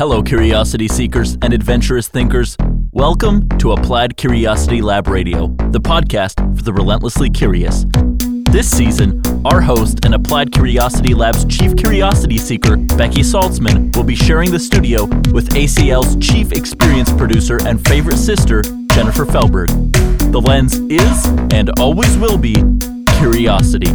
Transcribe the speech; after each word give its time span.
Hello, 0.00 0.22
curiosity 0.22 0.86
seekers 0.86 1.36
and 1.42 1.52
adventurous 1.52 2.06
thinkers. 2.06 2.56
Welcome 2.92 3.48
to 3.58 3.72
Applied 3.72 4.16
Curiosity 4.16 4.80
Lab 4.80 5.08
Radio, 5.08 5.48
the 5.70 5.80
podcast 5.80 6.36
for 6.56 6.62
the 6.62 6.72
relentlessly 6.72 7.28
curious. 7.28 7.84
This 8.52 8.70
season, 8.70 9.20
our 9.44 9.60
host 9.60 10.04
and 10.04 10.14
Applied 10.14 10.52
Curiosity 10.52 11.14
Lab's 11.14 11.44
chief 11.46 11.76
curiosity 11.76 12.38
seeker, 12.38 12.76
Becky 12.76 13.22
Saltzman, 13.22 13.92
will 13.96 14.04
be 14.04 14.14
sharing 14.14 14.52
the 14.52 14.60
studio 14.60 15.06
with 15.32 15.48
ACL's 15.54 16.14
chief 16.24 16.52
experience 16.52 17.12
producer 17.12 17.58
and 17.66 17.84
favorite 17.88 18.18
sister, 18.18 18.62
Jennifer 18.92 19.24
Felberg. 19.26 19.66
The 20.30 20.40
lens 20.40 20.76
is, 20.76 21.26
and 21.52 21.76
always 21.80 22.16
will 22.18 22.38
be, 22.38 22.54
curiosity. 23.18 23.90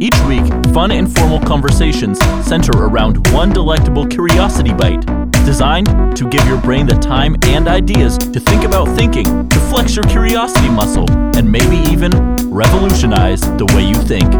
Each 0.00 0.18
week, 0.22 0.44
fun, 0.74 0.90
informal 0.90 1.40
conversations 1.40 2.18
center 2.44 2.72
around 2.72 3.32
one 3.32 3.52
delectable 3.52 4.06
curiosity 4.06 4.72
bite, 4.72 5.04
designed 5.46 6.16
to 6.16 6.28
give 6.28 6.44
your 6.46 6.60
brain 6.60 6.86
the 6.86 6.94
time 6.96 7.36
and 7.44 7.68
ideas 7.68 8.18
to 8.18 8.40
think 8.40 8.64
about 8.64 8.88
thinking, 8.96 9.48
to 9.48 9.58
flex 9.60 9.94
your 9.94 10.04
curiosity 10.04 10.68
muscle, 10.68 11.08
and 11.36 11.50
maybe 11.50 11.76
even 11.90 12.10
revolutionize 12.50 13.40
the 13.40 13.66
way 13.74 13.84
you 13.84 13.94
think. 13.94 14.32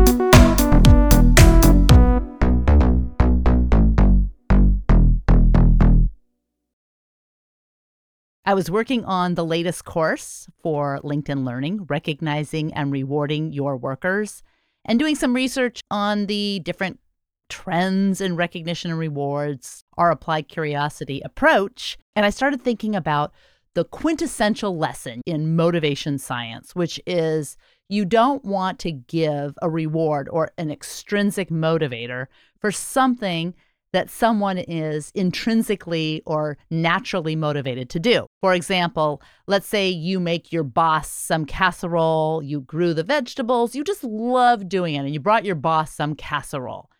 I 8.46 8.52
was 8.52 8.70
working 8.70 9.04
on 9.06 9.36
the 9.36 9.44
latest 9.44 9.84
course 9.84 10.48
for 10.62 11.00
LinkedIn 11.02 11.46
Learning, 11.46 11.84
recognizing 11.88 12.74
and 12.74 12.92
rewarding 12.92 13.52
your 13.52 13.76
workers, 13.76 14.42
and 14.84 14.98
doing 14.98 15.14
some 15.14 15.34
research 15.34 15.80
on 15.90 16.26
the 16.26 16.60
different 16.60 17.00
trends 17.48 18.20
in 18.20 18.36
recognition 18.36 18.90
and 18.90 18.98
rewards, 18.98 19.84
our 19.96 20.10
applied 20.10 20.48
curiosity 20.48 21.20
approach. 21.24 21.98
And 22.16 22.24
I 22.24 22.30
started 22.30 22.62
thinking 22.62 22.96
about 22.96 23.32
the 23.74 23.84
quintessential 23.84 24.76
lesson 24.76 25.20
in 25.26 25.56
motivation 25.56 26.18
science, 26.18 26.74
which 26.74 27.00
is 27.06 27.56
you 27.88 28.04
don't 28.04 28.44
want 28.44 28.78
to 28.80 28.92
give 28.92 29.54
a 29.60 29.68
reward 29.68 30.28
or 30.30 30.52
an 30.58 30.70
extrinsic 30.70 31.50
motivator 31.50 32.26
for 32.60 32.70
something 32.70 33.54
that 33.94 34.10
someone 34.10 34.58
is 34.58 35.12
intrinsically 35.14 36.20
or 36.26 36.58
naturally 36.68 37.36
motivated 37.36 37.88
to 37.90 38.00
do. 38.00 38.26
For 38.40 38.52
example, 38.52 39.22
let's 39.46 39.68
say 39.68 39.88
you 39.88 40.18
make 40.18 40.52
your 40.52 40.64
boss 40.64 41.08
some 41.08 41.44
casserole, 41.44 42.42
you 42.42 42.60
grew 42.62 42.92
the 42.92 43.04
vegetables, 43.04 43.76
you 43.76 43.84
just 43.84 44.02
love 44.02 44.68
doing 44.68 44.96
it, 44.96 44.98
and 44.98 45.14
you 45.14 45.20
brought 45.20 45.44
your 45.44 45.54
boss 45.54 45.94
some 45.94 46.16
casserole. 46.16 46.90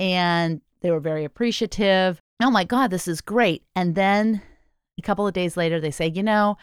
And 0.00 0.60
they 0.80 0.90
were 0.90 0.98
very 0.98 1.24
appreciative. 1.24 2.20
Oh 2.42 2.50
my 2.50 2.64
God, 2.64 2.90
this 2.90 3.06
is 3.06 3.20
great. 3.20 3.62
And 3.76 3.94
then 3.94 4.42
a 4.98 5.02
couple 5.02 5.28
of 5.28 5.34
days 5.34 5.56
later, 5.56 5.80
they 5.80 5.92
say, 5.92 6.08
you 6.08 6.24
know, 6.24 6.56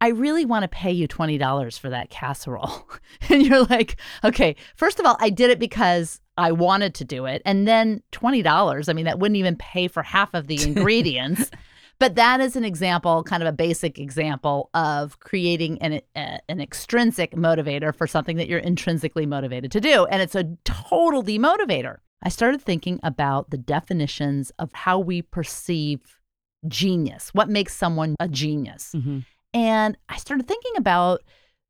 I 0.00 0.08
really 0.08 0.44
want 0.44 0.62
to 0.62 0.68
pay 0.68 0.92
you 0.92 1.08
$20 1.08 1.78
for 1.78 1.90
that 1.90 2.10
casserole. 2.10 2.88
and 3.28 3.42
you're 3.42 3.64
like, 3.64 3.96
okay, 4.24 4.56
first 4.76 5.00
of 5.00 5.06
all, 5.06 5.16
I 5.20 5.30
did 5.30 5.50
it 5.50 5.58
because 5.58 6.20
I 6.36 6.52
wanted 6.52 6.94
to 6.96 7.04
do 7.04 7.26
it. 7.26 7.42
And 7.44 7.66
then 7.66 8.02
$20, 8.12 8.88
I 8.88 8.92
mean, 8.92 9.06
that 9.06 9.18
wouldn't 9.18 9.36
even 9.36 9.56
pay 9.56 9.88
for 9.88 10.02
half 10.02 10.34
of 10.34 10.46
the 10.46 10.62
ingredients. 10.66 11.50
but 11.98 12.14
that 12.14 12.40
is 12.40 12.54
an 12.54 12.64
example, 12.64 13.24
kind 13.24 13.42
of 13.42 13.48
a 13.48 13.52
basic 13.52 13.98
example 13.98 14.70
of 14.72 15.18
creating 15.18 15.82
an, 15.82 16.00
a, 16.16 16.38
an 16.48 16.60
extrinsic 16.60 17.32
motivator 17.32 17.92
for 17.94 18.06
something 18.06 18.36
that 18.36 18.48
you're 18.48 18.60
intrinsically 18.60 19.26
motivated 19.26 19.72
to 19.72 19.80
do. 19.80 20.04
And 20.06 20.22
it's 20.22 20.36
a 20.36 20.56
total 20.64 21.24
demotivator. 21.24 21.96
I 22.22 22.28
started 22.28 22.62
thinking 22.62 23.00
about 23.02 23.50
the 23.50 23.58
definitions 23.58 24.50
of 24.58 24.72
how 24.72 24.98
we 25.00 25.22
perceive 25.22 26.18
genius, 26.66 27.30
what 27.32 27.48
makes 27.48 27.74
someone 27.74 28.16
a 28.20 28.28
genius. 28.28 28.92
Mm-hmm. 28.94 29.20
And 29.54 29.96
I 30.08 30.16
started 30.16 30.46
thinking 30.46 30.72
about 30.76 31.22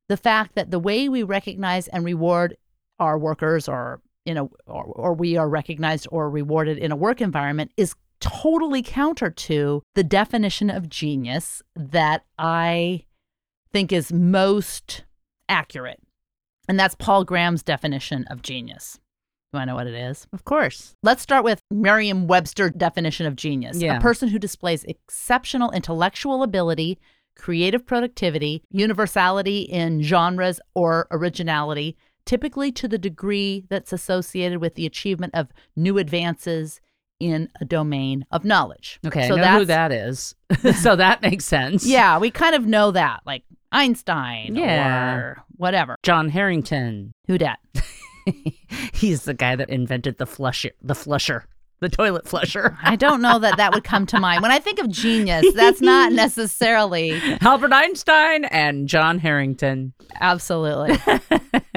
the 0.09 0.17
fact 0.17 0.55
that 0.55 0.71
the 0.71 0.79
way 0.79 1.09
we 1.09 1.23
recognize 1.23 1.89
and 1.89 2.05
reward 2.05 2.57
our 2.99 3.19
workers 3.19 3.69
or 3.69 4.01
you 4.25 4.35
know 4.35 4.51
or, 4.67 4.85
or 4.85 5.15
we 5.15 5.37
are 5.37 5.49
recognized 5.49 6.09
or 6.11 6.31
rewarded 6.31 6.79
in 6.79 6.93
a 6.93 6.97
work 6.97 7.21
environment 7.21 7.73
is 7.77 7.95
totally 8.21 8.83
counter 8.83 9.31
to 9.31 9.83
the 9.95 10.03
definition 10.03 10.71
of 10.71 10.89
genius 10.89 11.63
that 11.77 12.25
I 12.37 13.05
think 13.73 13.93
is 13.93 14.13
most 14.13 15.05
accurate. 15.49 16.01
And 16.69 16.79
that's 16.79 16.95
Paul 16.95 17.25
Graham's 17.25 17.63
definition 17.63 18.25
of 18.29 18.43
genius. 18.43 18.99
Do 19.53 19.59
I 19.59 19.65
know 19.65 19.77
what 19.77 19.87
it 19.87 19.95
is? 19.95 20.27
Of 20.33 20.45
course. 20.45 20.95
Let's 21.03 21.23
start 21.23 21.43
with 21.43 21.63
Merriam 21.71 22.27
Webster 22.27 22.69
definition 22.69 23.25
of 23.25 23.35
genius 23.37 23.81
yeah. 23.81 23.97
a 23.97 24.01
person 24.01 24.29
who 24.29 24.39
displays 24.39 24.85
exceptional 24.85 25.71
intellectual 25.71 26.43
ability 26.43 26.99
creative 27.39 27.87
productivity, 27.87 28.63
universality 28.71 29.61
in 29.61 30.03
genres 30.03 30.61
or 30.75 31.07
originality, 31.11 31.97
typically 32.27 32.71
to 32.73 32.87
the 32.87 32.99
degree 32.99 33.65
that's 33.71 33.93
associated 33.93 34.61
with 34.61 34.75
the 34.75 34.85
achievement 34.85 35.35
of 35.35 35.49
new 35.75 35.97
advances 35.97 36.81
in 37.21 37.49
a 37.61 37.65
domain 37.65 38.25
of 38.31 38.45
knowledge. 38.45 39.01
Okay, 39.07 39.29
so 39.29 39.37
I 39.37 39.41
know 39.41 39.59
who 39.61 39.65
that 39.65 39.93
is. 39.93 40.35
so 40.81 40.97
that 40.97 41.23
makes 41.23 41.45
sense. 41.45 41.87
Yeah, 41.87 42.19
we 42.19 42.31
kind 42.31 42.55
of 42.55 42.67
know 42.67 42.91
that, 42.91 43.21
like 43.25 43.45
Einstein 43.73 44.55
yeah. 44.55 45.15
or 45.15 45.45
whatever. 45.57 45.97
John 46.03 46.29
Harington. 46.29 47.13
Who 47.27 47.39
dat? 47.39 47.59
He's 48.93 49.25
the 49.25 49.35
guy 49.35 49.57
that 49.57 49.71
invented 49.71 50.19
the 50.19 50.27
flusher. 50.27 50.73
The 50.83 50.95
flusher 50.95 51.47
the 51.81 51.89
toilet 51.89 52.27
flusher. 52.27 52.77
I 52.83 52.97
don't 52.97 53.23
know 53.23 53.39
that 53.39 53.57
that 53.57 53.73
would 53.73 53.85
come 53.85 54.07
to 54.07 54.21
mind. 54.21 54.43
When 54.43 54.51
I 54.51 54.59
think 54.59 54.81
of 54.81 54.89
genius, 54.89 55.53
that's 55.55 55.81
not 55.81 56.13
necessarily 56.25 57.21
Albert 57.41 57.73
Einstein 57.73 58.45
and 58.47 58.89
John 58.89 59.19
Harington. 59.19 59.93
Absolutely. 60.21 60.99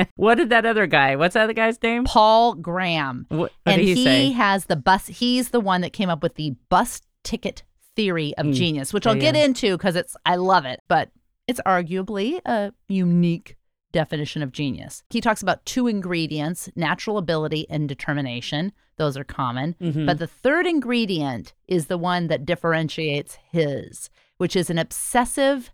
what 0.16 0.36
did 0.36 0.50
that 0.50 0.66
other 0.66 0.88
guy? 0.88 1.16
What's 1.16 1.36
that 1.36 1.44
other 1.44 1.54
guy's 1.54 1.82
name? 1.82 2.06
Paul 2.06 2.56
Graham. 2.56 3.26
What, 3.30 3.40
what 3.40 3.52
and 3.66 3.82
he, 3.82 3.96
he 3.96 4.32
has 4.34 4.66
the 4.66 4.76
bus. 4.76 5.08
He's 5.08 5.50
the 5.50 5.60
one 5.60 5.82
that 5.82 5.94
came 5.94 6.10
up 6.10 6.24
with 6.24 6.36
the 6.36 6.56
bus 6.70 7.02
ticket 7.24 7.64
theory 7.96 8.34
of 8.38 8.48
mm. 8.48 8.54
genius, 8.54 8.94
which 8.94 9.06
I'll 9.06 9.16
get 9.16 9.36
yeah. 9.36 9.46
into 9.46 9.78
because 9.78 9.96
it's 9.96 10.16
I 10.26 10.38
love 10.38 10.66
it, 10.66 10.80
but 10.88 11.10
it's 11.48 11.62
arguably 11.66 12.40
a 12.46 12.74
unique 12.88 13.58
definition 13.92 14.44
of 14.44 14.52
genius. 14.52 15.04
He 15.10 15.22
talks 15.22 15.42
about 15.42 15.66
two 15.66 15.88
ingredients 15.88 16.70
natural 16.76 17.18
ability 17.18 17.68
and 17.70 17.88
determination. 17.88 18.72
Those 18.98 19.18
are 19.18 19.24
common. 19.24 19.76
Mm-hmm. 19.82 20.06
But 20.06 20.20
the 20.20 20.28
third 20.28 20.68
ingredient 20.68 21.54
is 21.68 21.88
the 21.88 21.98
one 21.98 22.28
that 22.28 22.46
differentiates 22.46 23.38
his, 23.52 24.10
which 24.38 24.56
is 24.56 24.70
an 24.70 24.78
obsessive 24.78 25.72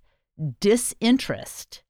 disinterest. 0.60 1.84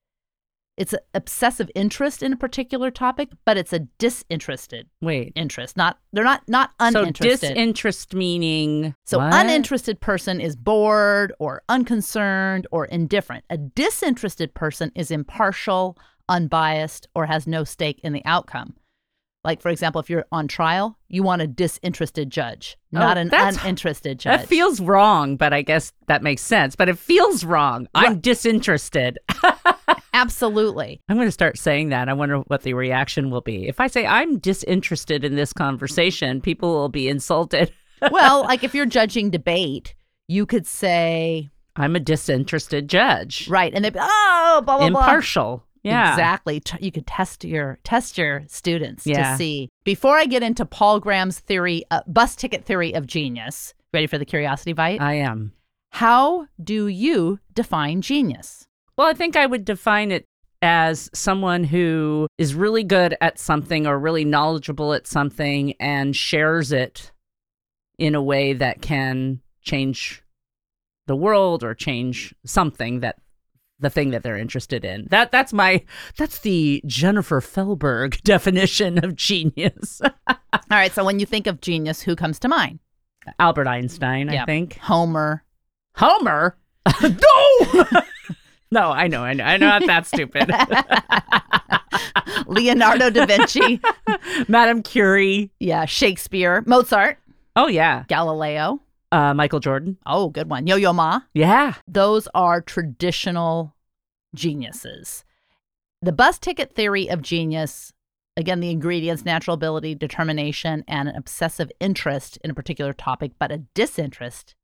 It's 0.77 0.93
an 0.93 0.99
obsessive 1.15 1.71
interest 1.73 2.21
in 2.21 2.33
a 2.33 2.37
particular 2.37 2.91
topic, 2.91 3.29
but 3.45 3.57
it's 3.57 3.73
a 3.73 3.79
disinterested 3.79 4.87
wait 5.01 5.33
interest. 5.35 5.75
Not 5.75 5.97
they're 6.13 6.23
not 6.23 6.43
not 6.47 6.71
uninterested. 6.79 7.39
So 7.39 7.47
disinterest 7.47 8.13
meaning 8.13 8.93
so 9.03 9.17
what? 9.17 9.33
uninterested 9.33 9.99
person 9.99 10.39
is 10.39 10.55
bored 10.55 11.33
or 11.39 11.63
unconcerned 11.67 12.67
or 12.71 12.85
indifferent. 12.85 13.43
A 13.49 13.57
disinterested 13.57 14.53
person 14.53 14.91
is 14.93 15.09
impartial, 15.09 15.97
unbiased, 16.29 17.07
or 17.15 17.25
has 17.25 17.47
no 17.47 17.63
stake 17.63 17.99
in 18.03 18.13
the 18.13 18.25
outcome. 18.25 18.75
Like, 19.43 19.61
for 19.61 19.69
example, 19.69 20.01
if 20.01 20.09
you're 20.09 20.25
on 20.31 20.49
trial, 20.49 20.97
you 21.07 21.23
want 21.23 21.41
a 21.41 21.47
disinterested 21.47 22.29
judge, 22.29 22.77
oh, 22.93 22.99
not 22.99 23.17
oh, 23.17 23.21
an 23.21 23.29
uninterested 23.33 24.19
judge. 24.19 24.41
That 24.41 24.47
feels 24.49 24.81
wrong, 24.81 25.37
but 25.37 25.53
I 25.53 25.61
guess 25.61 25.93
that 26.07 26.21
makes 26.21 26.41
sense. 26.41 26.75
But 26.75 26.89
it 26.89 26.97
feels 26.97 27.45
wrong. 27.45 27.87
Right. 27.95 28.07
I'm 28.07 28.19
disinterested. 28.19 29.19
Absolutely. 30.13 30.99
I'm 31.07 31.15
going 31.15 31.29
to 31.29 31.31
start 31.31 31.57
saying 31.57 31.89
that. 31.89 32.09
I 32.09 32.13
wonder 32.13 32.39
what 32.39 32.63
the 32.63 32.73
reaction 32.73 33.29
will 33.29 33.41
be. 33.41 33.69
If 33.69 33.79
I 33.79 33.87
say 33.87 34.05
I'm 34.05 34.39
disinterested 34.39 35.23
in 35.23 35.35
this 35.35 35.53
conversation, 35.53 36.41
people 36.41 36.73
will 36.73 36.89
be 36.89 37.07
insulted. 37.07 37.71
well, 38.11 38.41
like 38.41 38.63
if 38.65 38.75
you're 38.75 38.85
judging 38.85 39.29
debate, 39.29 39.95
you 40.27 40.45
could 40.45 40.67
say, 40.67 41.49
I'm 41.77 41.95
a 41.95 41.99
disinterested 41.99 42.89
judge. 42.89 43.47
Right. 43.47 43.71
And 43.73 43.85
they'd 43.85 43.93
be, 43.93 43.99
oh, 44.01 44.61
blah, 44.65 44.77
blah, 44.77 44.89
blah. 44.89 45.01
Impartial. 45.01 45.63
Yeah. 45.87 46.11
Exactly. 46.11 46.61
You 46.79 46.91
could 46.91 47.07
test 47.07 47.43
your 47.43 47.79
test 47.83 48.17
your 48.17 48.43
students 48.47 49.05
yeah. 49.05 49.31
to 49.31 49.37
see. 49.37 49.69
Before 49.83 50.17
I 50.17 50.25
get 50.25 50.43
into 50.43 50.65
Paul 50.65 50.99
Graham's 50.99 51.39
theory, 51.39 51.83
uh, 51.91 52.01
bus 52.07 52.35
ticket 52.35 52.65
theory 52.65 52.93
of 52.93 53.07
genius, 53.07 53.73
ready 53.93 54.07
for 54.07 54.17
the 54.17 54.25
curiosity 54.25 54.73
bite? 54.73 55.01
I 55.01 55.15
am. 55.15 55.53
How 55.91 56.47
do 56.63 56.87
you 56.87 57.39
define 57.53 58.01
genius? 58.01 58.65
Well, 58.97 59.07
I 59.07 59.13
think 59.13 59.35
I 59.35 59.45
would 59.45 59.65
define 59.65 60.11
it 60.11 60.25
as 60.61 61.09
someone 61.13 61.63
who 61.63 62.27
is 62.37 62.55
really 62.55 62.83
good 62.83 63.15
at 63.21 63.39
something 63.39 63.85
or 63.85 63.99
really 63.99 64.25
knowledgeable 64.25 64.93
at 64.93 65.07
something 65.07 65.73
and 65.79 66.15
shares 66.15 66.71
it 66.71 67.11
in 67.99 68.15
a 68.15 68.21
way 68.21 68.53
that 68.53 68.81
can 68.81 69.41
change 69.61 70.23
the 71.05 71.15
world 71.15 71.63
or 71.63 71.73
change 71.73 72.33
something 72.45 72.99
that 72.99 73.17
the 73.79 73.89
thing 73.89 74.11
that 74.11 74.23
they're 74.23 74.37
interested 74.37 74.83
in. 74.83 75.07
That 75.09 75.31
that's 75.31 75.53
my 75.53 75.83
that's 76.17 76.39
the 76.39 76.81
Jennifer 76.85 77.41
Felberg 77.41 78.21
definition 78.23 79.03
of 79.03 79.15
genius. 79.15 80.01
All 80.27 80.37
right, 80.69 80.91
so 80.91 81.03
when 81.03 81.19
you 81.19 81.25
think 81.25 81.47
of 81.47 81.61
genius, 81.61 82.01
who 82.01 82.15
comes 82.15 82.39
to 82.39 82.47
mind? 82.47 82.79
Albert 83.39 83.67
Einstein, 83.67 84.29
I 84.29 84.45
think. 84.45 84.77
Homer. 84.77 85.43
Homer? 85.95 86.57
no! 87.01 87.85
no, 88.71 88.91
I 88.91 89.07
know, 89.07 89.23
I 89.23 89.33
know. 89.33 89.45
I'm 89.45 89.59
not 89.59 89.85
that 89.85 90.05
stupid. 90.07 90.49
Leonardo 92.47 93.09
da 93.09 93.25
Vinci. 93.25 93.81
Madame 94.47 94.81
Curie. 94.81 95.51
Yeah, 95.59 95.83
Shakespeare. 95.83 96.63
Mozart. 96.65 97.17
Oh, 97.57 97.67
yeah. 97.67 98.05
Galileo. 98.07 98.79
Uh, 99.11 99.33
Michael 99.33 99.59
Jordan. 99.59 99.97
Oh, 100.05 100.29
good 100.29 100.49
one. 100.49 100.67
Yo 100.67 100.75
Yo 100.75 100.93
Ma. 100.93 101.21
Yeah. 101.33 101.75
Those 101.87 102.27
are 102.33 102.61
traditional 102.61 103.75
geniuses. 104.35 105.23
The 106.01 106.11
bus 106.11 106.37
ticket 106.37 106.75
theory 106.75 107.07
of 107.07 107.21
genius, 107.21 107.93
again, 108.35 108.59
the 108.59 108.69
ingredients, 108.69 109.25
natural 109.25 109.55
ability, 109.55 109.95
determination, 109.95 110.83
and 110.87 111.09
an 111.09 111.15
obsessive 111.15 111.71
interest 111.79 112.37
in 112.43 112.51
a 112.51 112.53
particular 112.53 112.93
topic, 112.93 113.31
but 113.39 113.51
a 113.51 113.59
disinterest. 113.73 114.55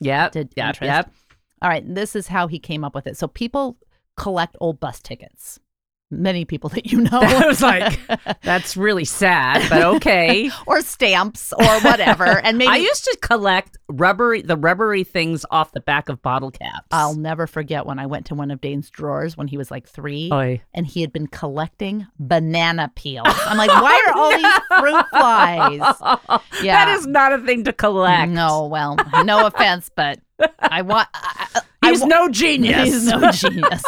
Yeah. 0.00 0.30
Yep. 0.32 0.46
interest. 0.56 0.82
Yep. 0.82 1.12
All 1.62 1.70
right, 1.70 1.94
this 1.94 2.14
is 2.14 2.28
how 2.28 2.46
he 2.46 2.58
came 2.58 2.84
up 2.84 2.94
with 2.94 3.06
it. 3.06 3.16
So 3.16 3.26
people 3.26 3.76
collect 4.16 4.56
old 4.60 4.78
bus 4.78 5.00
tickets. 5.00 5.58
Many 6.10 6.44
people 6.44 6.70
that 6.70 6.90
you 6.92 7.00
know. 7.00 7.10
I 7.20 7.46
was 7.46 7.60
like, 7.60 7.98
that's 8.42 8.76
really 8.76 9.04
sad, 9.04 9.68
but 9.68 9.82
okay. 9.96 10.50
or 10.66 10.80
stamps 10.80 11.52
or 11.52 11.80
whatever. 11.80 12.24
And 12.24 12.58
maybe 12.58 12.70
I 12.70 12.76
used 12.76 13.04
to 13.04 13.18
collect 13.20 13.76
rubbery, 13.88 14.42
the 14.42 14.56
rubbery 14.56 15.02
things 15.02 15.44
off 15.50 15.72
the 15.72 15.80
back 15.80 16.08
of 16.08 16.22
bottle 16.22 16.52
caps. 16.52 16.86
I'll 16.92 17.16
never 17.16 17.48
forget 17.48 17.86
when 17.86 17.98
I 17.98 18.06
went 18.06 18.26
to 18.26 18.36
one 18.36 18.52
of 18.52 18.60
Dane's 18.60 18.88
drawers 18.88 19.36
when 19.36 19.48
he 19.48 19.56
was 19.56 19.70
like 19.70 19.88
three. 19.88 20.30
Oy. 20.32 20.62
and 20.74 20.86
he 20.86 21.00
had 21.00 21.12
been 21.12 21.26
collecting 21.26 22.06
banana 22.20 22.92
peels. 22.94 23.26
I'm 23.28 23.56
like, 23.56 23.70
why 23.70 24.00
are 24.06 24.16
all 24.16 24.30
these 24.30 24.80
fruit 24.80 25.04
flies? 25.10 26.40
Yeah. 26.62 26.84
That 26.84 26.96
is 26.96 27.06
not 27.06 27.32
a 27.32 27.38
thing 27.38 27.64
to 27.64 27.72
collect. 27.72 28.30
No, 28.30 28.66
well, 28.66 28.96
no 29.24 29.46
offense, 29.46 29.90
but 29.94 30.20
I 30.58 30.82
want. 30.82 31.08
I, 31.14 31.62
He's 31.90 32.04
no 32.04 32.28
genius. 32.28 32.84
He's 32.84 33.06
no 33.06 33.30
genius. 33.32 33.82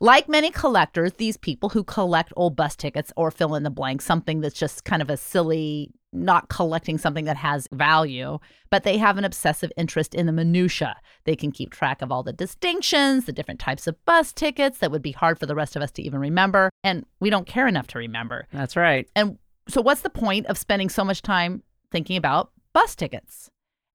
like 0.00 0.28
many 0.28 0.50
collectors, 0.50 1.14
these 1.14 1.36
people 1.36 1.68
who 1.68 1.84
collect 1.84 2.32
old 2.36 2.56
bus 2.56 2.76
tickets 2.76 3.12
or 3.16 3.30
fill 3.30 3.54
in 3.54 3.62
the 3.62 3.70
blank, 3.70 4.02
something 4.02 4.40
that's 4.40 4.58
just 4.58 4.84
kind 4.84 5.02
of 5.02 5.10
a 5.10 5.16
silly, 5.16 5.90
not 6.12 6.48
collecting 6.48 6.98
something 6.98 7.24
that 7.24 7.36
has 7.36 7.68
value, 7.72 8.38
but 8.70 8.84
they 8.84 8.98
have 8.98 9.18
an 9.18 9.24
obsessive 9.24 9.72
interest 9.76 10.14
in 10.14 10.26
the 10.26 10.32
minutia. 10.32 10.96
They 11.24 11.36
can 11.36 11.50
keep 11.52 11.70
track 11.70 12.02
of 12.02 12.12
all 12.12 12.22
the 12.22 12.32
distinctions, 12.32 13.24
the 13.24 13.32
different 13.32 13.60
types 13.60 13.86
of 13.86 14.02
bus 14.04 14.32
tickets 14.32 14.78
that 14.78 14.90
would 14.90 15.02
be 15.02 15.12
hard 15.12 15.38
for 15.38 15.46
the 15.46 15.54
rest 15.54 15.76
of 15.76 15.82
us 15.82 15.90
to 15.92 16.02
even 16.02 16.20
remember, 16.20 16.70
and 16.82 17.04
we 17.20 17.30
don't 17.30 17.46
care 17.46 17.66
enough 17.66 17.86
to 17.88 17.98
remember. 17.98 18.46
That's 18.52 18.76
right. 18.76 19.08
And 19.16 19.38
so, 19.68 19.80
what's 19.80 20.02
the 20.02 20.10
point 20.10 20.46
of 20.46 20.58
spending 20.58 20.88
so 20.88 21.04
much 21.04 21.22
time 21.22 21.62
thinking 21.90 22.16
about 22.16 22.50
bus 22.72 22.94
tickets? 22.94 23.48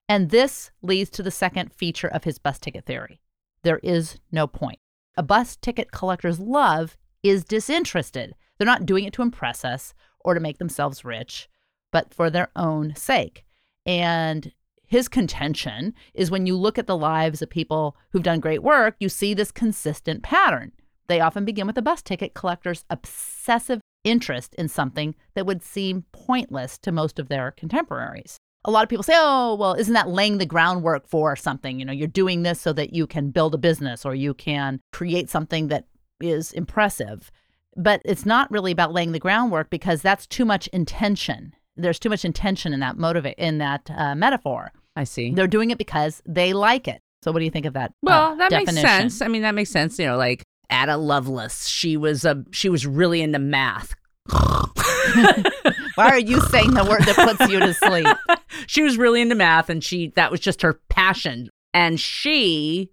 And 0.08 0.32
this 0.32 0.72
leads 0.82 1.12
to 1.12 1.24
the 1.24 1.30
second 1.30 1.72
feature 1.72 2.08
of 2.08 2.24
his 2.24 2.40
bus 2.40 2.58
ticket 2.58 2.86
theory 2.86 3.22
there 3.64 3.80
is 3.84 4.18
no 4.32 4.48
point. 4.48 4.80
A 5.18 5.24
bus 5.24 5.56
ticket 5.56 5.92
collector's 5.92 6.40
love 6.40 6.98
is 7.24 7.44
disinterested. 7.44 8.36
They're 8.58 8.66
not 8.66 8.86
doing 8.86 9.06
it 9.06 9.14
to 9.14 9.22
impress 9.22 9.66
us 9.66 9.94
or 10.20 10.34
to 10.34 10.40
make 10.40 10.58
themselves 10.58 11.06
rich, 11.06 11.50
but 11.92 12.14
for 12.14 12.30
their 12.30 12.50
own 12.56 12.96
sake. 12.96 13.44
And 13.86 14.52
his 14.86 15.08
contention 15.08 15.94
is 16.14 16.32
when 16.32 16.46
you 16.46 16.56
look 16.56 16.78
at 16.78 16.88
the 16.88 16.98
lives 16.98 17.42
of 17.42 17.50
people 17.50 17.96
who've 18.12 18.24
done 18.24 18.40
great 18.40 18.64
work, 18.64 18.96
you 19.00 19.10
see 19.10 19.34
this 19.34 19.52
consistent 19.52 20.24
pattern. 20.24 20.72
They 21.08 21.20
often 21.20 21.46
begin 21.46 21.68
with 21.68 21.78
a 21.78 21.82
bus 21.82 22.02
ticket 22.02 22.34
collector's 22.34 22.86
obsessive 22.90 23.82
interest 24.04 24.56
in 24.56 24.68
something 24.68 25.16
that 25.34 25.46
would 25.46 25.64
seem 25.64 26.06
pointless 26.12 26.78
to 26.80 26.92
most 26.92 27.20
of 27.20 27.30
their 27.30 27.52
contemporaries. 27.52 28.38
A 28.66 28.72
lot 28.72 28.84
of 28.84 28.90
people 28.90 29.04
say, 29.04 29.14
oh, 29.16 29.56
well, 29.56 29.74
isn't 29.74 29.94
that 29.94 30.10
laying 30.10 30.38
the 30.38 30.46
groundwork 30.46 31.08
for 31.08 31.36
something? 31.36 31.80
You 31.80 31.86
know, 31.86 31.94
you're 31.94 32.08
doing 32.08 32.44
this 32.44 32.60
so 32.60 32.74
that 32.74 32.94
you 32.94 33.08
can 33.08 33.32
build 33.32 33.56
a 33.56 33.58
business 33.58 34.06
or 34.06 34.14
you 34.14 34.34
can 34.34 34.82
create 34.92 35.30
something 35.30 35.70
that 35.70 35.86
is 36.20 36.52
impressive. 36.52 37.32
But 37.78 38.02
it's 38.04 38.26
not 38.26 38.52
really 38.52 38.72
about 38.72 38.94
laying 38.94 39.14
the 39.14 39.20
groundwork 39.20 39.70
because 39.70 40.02
that's 40.02 40.28
too 40.28 40.44
much 40.44 40.68
intention. 40.68 41.54
There's 41.78 42.00
too 42.00 42.10
much 42.10 42.26
intention 42.26 42.74
in 42.74 42.82
that 42.82 42.98
motivate 42.98 43.36
in 43.38 43.60
that 43.60 43.90
uh, 43.96 44.16
metaphor. 44.16 44.72
I 44.96 45.06
see. 45.06 45.32
They're 45.32 45.48
doing 45.48 45.72
it 45.72 45.78
because 45.78 46.22
they 46.28 46.52
like 46.52 46.88
it. 46.88 47.02
So, 47.22 47.32
what 47.32 47.40
do 47.40 47.46
you 47.46 47.52
think 47.52 47.66
of 47.66 47.74
that? 47.74 47.94
Well, 48.02 48.34
uh, 48.34 48.36
that 48.36 48.50
definition? 48.50 48.76
makes 48.76 48.90
sense. 48.90 49.22
I 49.22 49.28
mean, 49.28 49.44
that 49.44 49.56
makes 49.56 49.70
sense. 49.70 49.98
You 49.98 50.08
know, 50.08 50.18
like 50.18 50.44
Ada 50.72 50.98
Lovelace, 50.98 51.68
she 51.68 51.96
was 51.96 52.26
a 52.26 52.44
she 52.52 52.68
was 52.68 52.86
really 52.86 53.22
into 53.22 53.40
math. 53.40 53.94
Why 56.00 56.12
are 56.12 56.20
you 56.20 56.40
saying 56.40 56.76
the 56.76 56.86
word 56.86 57.02
that 57.02 57.16
puts 57.16 57.52
you 57.52 57.60
to 57.60 57.74
sleep? 57.74 58.08
she 58.68 58.84
was 58.84 58.98
really 58.98 59.22
into 59.22 59.36
math, 59.36 59.70
and 59.70 59.84
she 59.84 60.14
that 60.16 60.32
was 60.32 60.40
just 60.40 60.62
her 60.62 60.80
passion. 60.88 61.50
And 61.74 62.00
she 62.00 62.90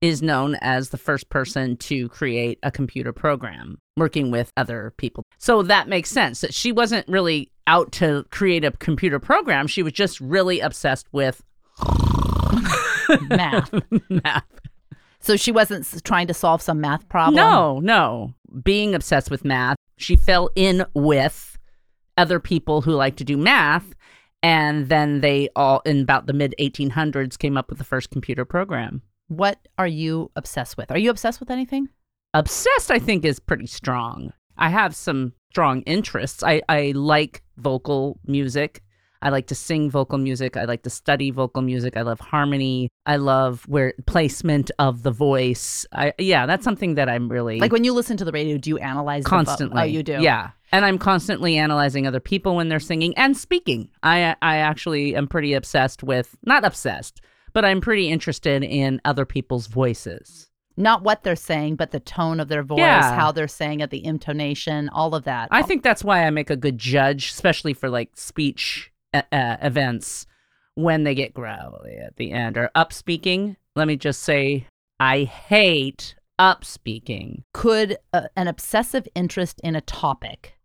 is 0.00 0.22
known 0.22 0.56
as 0.62 0.88
the 0.88 0.96
first 0.96 1.28
person 1.28 1.76
to 1.76 2.08
create 2.08 2.58
a 2.62 2.70
computer 2.70 3.12
program 3.12 3.76
working 3.98 4.30
with 4.30 4.52
other 4.56 4.94
people. 4.96 5.22
So 5.36 5.62
that 5.64 5.86
makes 5.86 6.10
sense 6.10 6.40
that 6.40 6.54
she 6.54 6.72
wasn't 6.72 7.06
really 7.08 7.50
out 7.66 7.92
to 7.92 8.24
create 8.30 8.64
a 8.64 8.70
computer 8.70 9.18
program. 9.18 9.66
She 9.66 9.82
was 9.82 9.92
just 9.92 10.18
really 10.18 10.60
obsessed 10.60 11.06
with 11.12 11.42
Math. 13.28 13.70
math. 14.08 14.44
So 15.20 15.36
she 15.36 15.52
wasn't 15.52 16.04
trying 16.04 16.26
to 16.28 16.34
solve 16.34 16.62
some 16.62 16.80
math 16.80 17.06
problem. 17.10 17.36
No, 17.36 17.80
no. 17.80 18.34
Being 18.62 18.94
obsessed 18.94 19.30
with 19.30 19.44
math, 19.44 19.76
she 19.98 20.16
fell 20.16 20.48
in 20.54 20.86
with 20.94 21.55
other 22.16 22.40
people 22.40 22.82
who 22.82 22.92
like 22.92 23.16
to 23.16 23.24
do 23.24 23.36
math. 23.36 23.94
And 24.42 24.88
then 24.88 25.20
they 25.22 25.48
all, 25.56 25.80
in 25.84 26.02
about 26.02 26.26
the 26.26 26.32
mid 26.32 26.54
1800s, 26.60 27.38
came 27.38 27.56
up 27.56 27.68
with 27.68 27.78
the 27.78 27.84
first 27.84 28.10
computer 28.10 28.44
program. 28.44 29.02
What 29.28 29.66
are 29.78 29.86
you 29.86 30.30
obsessed 30.36 30.76
with? 30.76 30.90
Are 30.90 30.98
you 30.98 31.10
obsessed 31.10 31.40
with 31.40 31.50
anything? 31.50 31.88
Obsessed, 32.34 32.90
I 32.90 32.98
think, 32.98 33.24
is 33.24 33.40
pretty 33.40 33.66
strong. 33.66 34.32
I 34.56 34.68
have 34.68 34.94
some 34.94 35.32
strong 35.50 35.82
interests. 35.82 36.42
I, 36.42 36.62
I 36.68 36.92
like 36.94 37.42
vocal 37.56 38.20
music. 38.26 38.82
I 39.22 39.30
like 39.30 39.46
to 39.48 39.54
sing 39.54 39.90
vocal 39.90 40.18
music. 40.18 40.56
I 40.56 40.64
like 40.64 40.82
to 40.82 40.90
study 40.90 41.30
vocal 41.30 41.62
music. 41.62 41.96
I 41.96 42.02
love 42.02 42.20
harmony. 42.20 42.90
I 43.06 43.16
love 43.16 43.64
where 43.66 43.94
placement 44.06 44.70
of 44.78 45.02
the 45.02 45.10
voice. 45.10 45.86
I 45.92 46.12
yeah, 46.18 46.46
that's 46.46 46.64
something 46.64 46.94
that 46.96 47.08
I'm 47.08 47.28
really 47.28 47.58
Like 47.58 47.72
when 47.72 47.84
you 47.84 47.94
listen 47.94 48.16
to 48.18 48.24
the 48.24 48.32
radio, 48.32 48.58
do 48.58 48.70
you 48.70 48.78
analyze 48.78 49.24
vo- 49.24 49.28
oh, 49.28 49.30
constantly. 49.30 49.82
oh, 49.82 49.84
you 49.84 50.02
do. 50.02 50.20
Yeah. 50.20 50.50
And 50.72 50.84
I'm 50.84 50.98
constantly 50.98 51.56
analyzing 51.56 52.06
other 52.06 52.20
people 52.20 52.56
when 52.56 52.68
they're 52.68 52.80
singing 52.80 53.16
and 53.16 53.36
speaking. 53.36 53.88
I 54.02 54.34
I 54.42 54.56
actually 54.58 55.14
am 55.16 55.28
pretty 55.28 55.54
obsessed 55.54 56.02
with 56.02 56.36
not 56.44 56.64
obsessed, 56.64 57.20
but 57.52 57.64
I'm 57.64 57.80
pretty 57.80 58.08
interested 58.08 58.62
in 58.64 59.00
other 59.04 59.24
people's 59.24 59.66
voices. 59.68 60.48
Not 60.76 61.02
what 61.02 61.22
they're 61.22 61.36
saying, 61.36 61.76
but 61.76 61.90
the 61.90 62.00
tone 62.00 62.38
of 62.38 62.48
their 62.48 62.62
voice, 62.62 62.80
Yeah. 62.80 63.14
how 63.14 63.32
they're 63.32 63.48
saying 63.48 63.80
it, 63.80 63.88
the 63.90 64.04
intonation, 64.04 64.90
all 64.90 65.14
of 65.14 65.24
that. 65.24 65.48
I 65.50 65.62
think 65.62 65.82
that's 65.82 66.04
why 66.04 66.26
I 66.26 66.30
make 66.30 66.50
a 66.50 66.56
good 66.56 66.76
judge, 66.76 67.30
especially 67.30 67.72
for 67.72 67.88
like 67.88 68.10
speech 68.14 68.92
uh, 69.14 69.22
events 69.32 70.26
when 70.74 71.04
they 71.04 71.14
get 71.14 71.32
growly 71.32 71.96
at 71.96 72.16
the 72.16 72.32
end 72.32 72.58
or 72.58 72.70
up 72.74 72.92
speaking. 72.92 73.56
Let 73.74 73.88
me 73.88 73.96
just 73.96 74.22
say, 74.22 74.66
I 75.00 75.24
hate 75.24 76.14
up 76.38 76.62
speaking. 76.64 77.44
Could 77.54 77.96
uh, 78.12 78.28
an 78.36 78.46
obsessive 78.48 79.08
interest 79.14 79.58
in 79.64 79.74
a 79.74 79.80
topic 79.80 80.55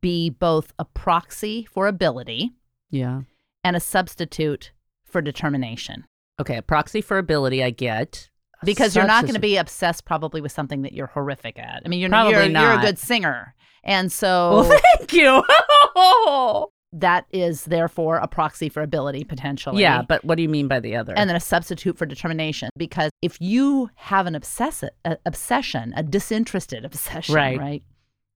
be 0.00 0.30
both 0.30 0.72
a 0.78 0.84
proxy 0.84 1.66
for 1.70 1.86
ability 1.86 2.52
Yeah. 2.90 3.22
and 3.64 3.76
a 3.76 3.80
substitute 3.80 4.72
for 5.04 5.20
determination? 5.22 6.04
Okay, 6.40 6.56
a 6.56 6.62
proxy 6.62 7.00
for 7.00 7.18
ability 7.18 7.62
I 7.64 7.70
get. 7.70 8.28
Because 8.64 8.96
you're 8.96 9.06
not 9.06 9.22
going 9.22 9.34
to 9.34 9.40
be 9.40 9.56
obsessed 9.56 10.04
probably 10.04 10.40
with 10.40 10.50
something 10.52 10.82
that 10.82 10.92
you're 10.92 11.06
horrific 11.06 11.58
at. 11.58 11.82
I 11.84 11.88
mean, 11.88 12.00
you're 12.00 12.08
Probably 12.10 12.32
you're, 12.32 12.46
you're 12.48 12.72
a 12.78 12.80
good 12.80 12.98
singer, 12.98 13.54
and 13.84 14.10
so 14.10 14.64
Well, 14.68 14.80
thank 14.98 15.12
you. 15.12 15.44
that 16.92 17.26
is 17.30 17.64
therefore 17.66 18.16
a 18.16 18.26
proxy 18.26 18.68
for 18.68 18.82
ability 18.82 19.22
potentially. 19.24 19.80
yeah, 19.82 20.02
but 20.02 20.24
what 20.24 20.36
do 20.36 20.42
you 20.42 20.48
mean 20.48 20.68
by 20.68 20.80
the 20.80 20.96
other? 20.96 21.12
and 21.16 21.28
then 21.28 21.36
a 21.36 21.40
substitute 21.40 21.96
for 21.98 22.06
determination 22.06 22.70
because 22.76 23.10
if 23.22 23.36
you 23.40 23.90
have 23.94 24.26
an 24.26 24.34
obsessive 24.34 24.90
a, 25.04 25.16
obsession 25.26 25.92
a 25.96 26.02
disinterested 26.02 26.84
obsession 26.84 27.34
Right. 27.34 27.58
right 27.58 27.82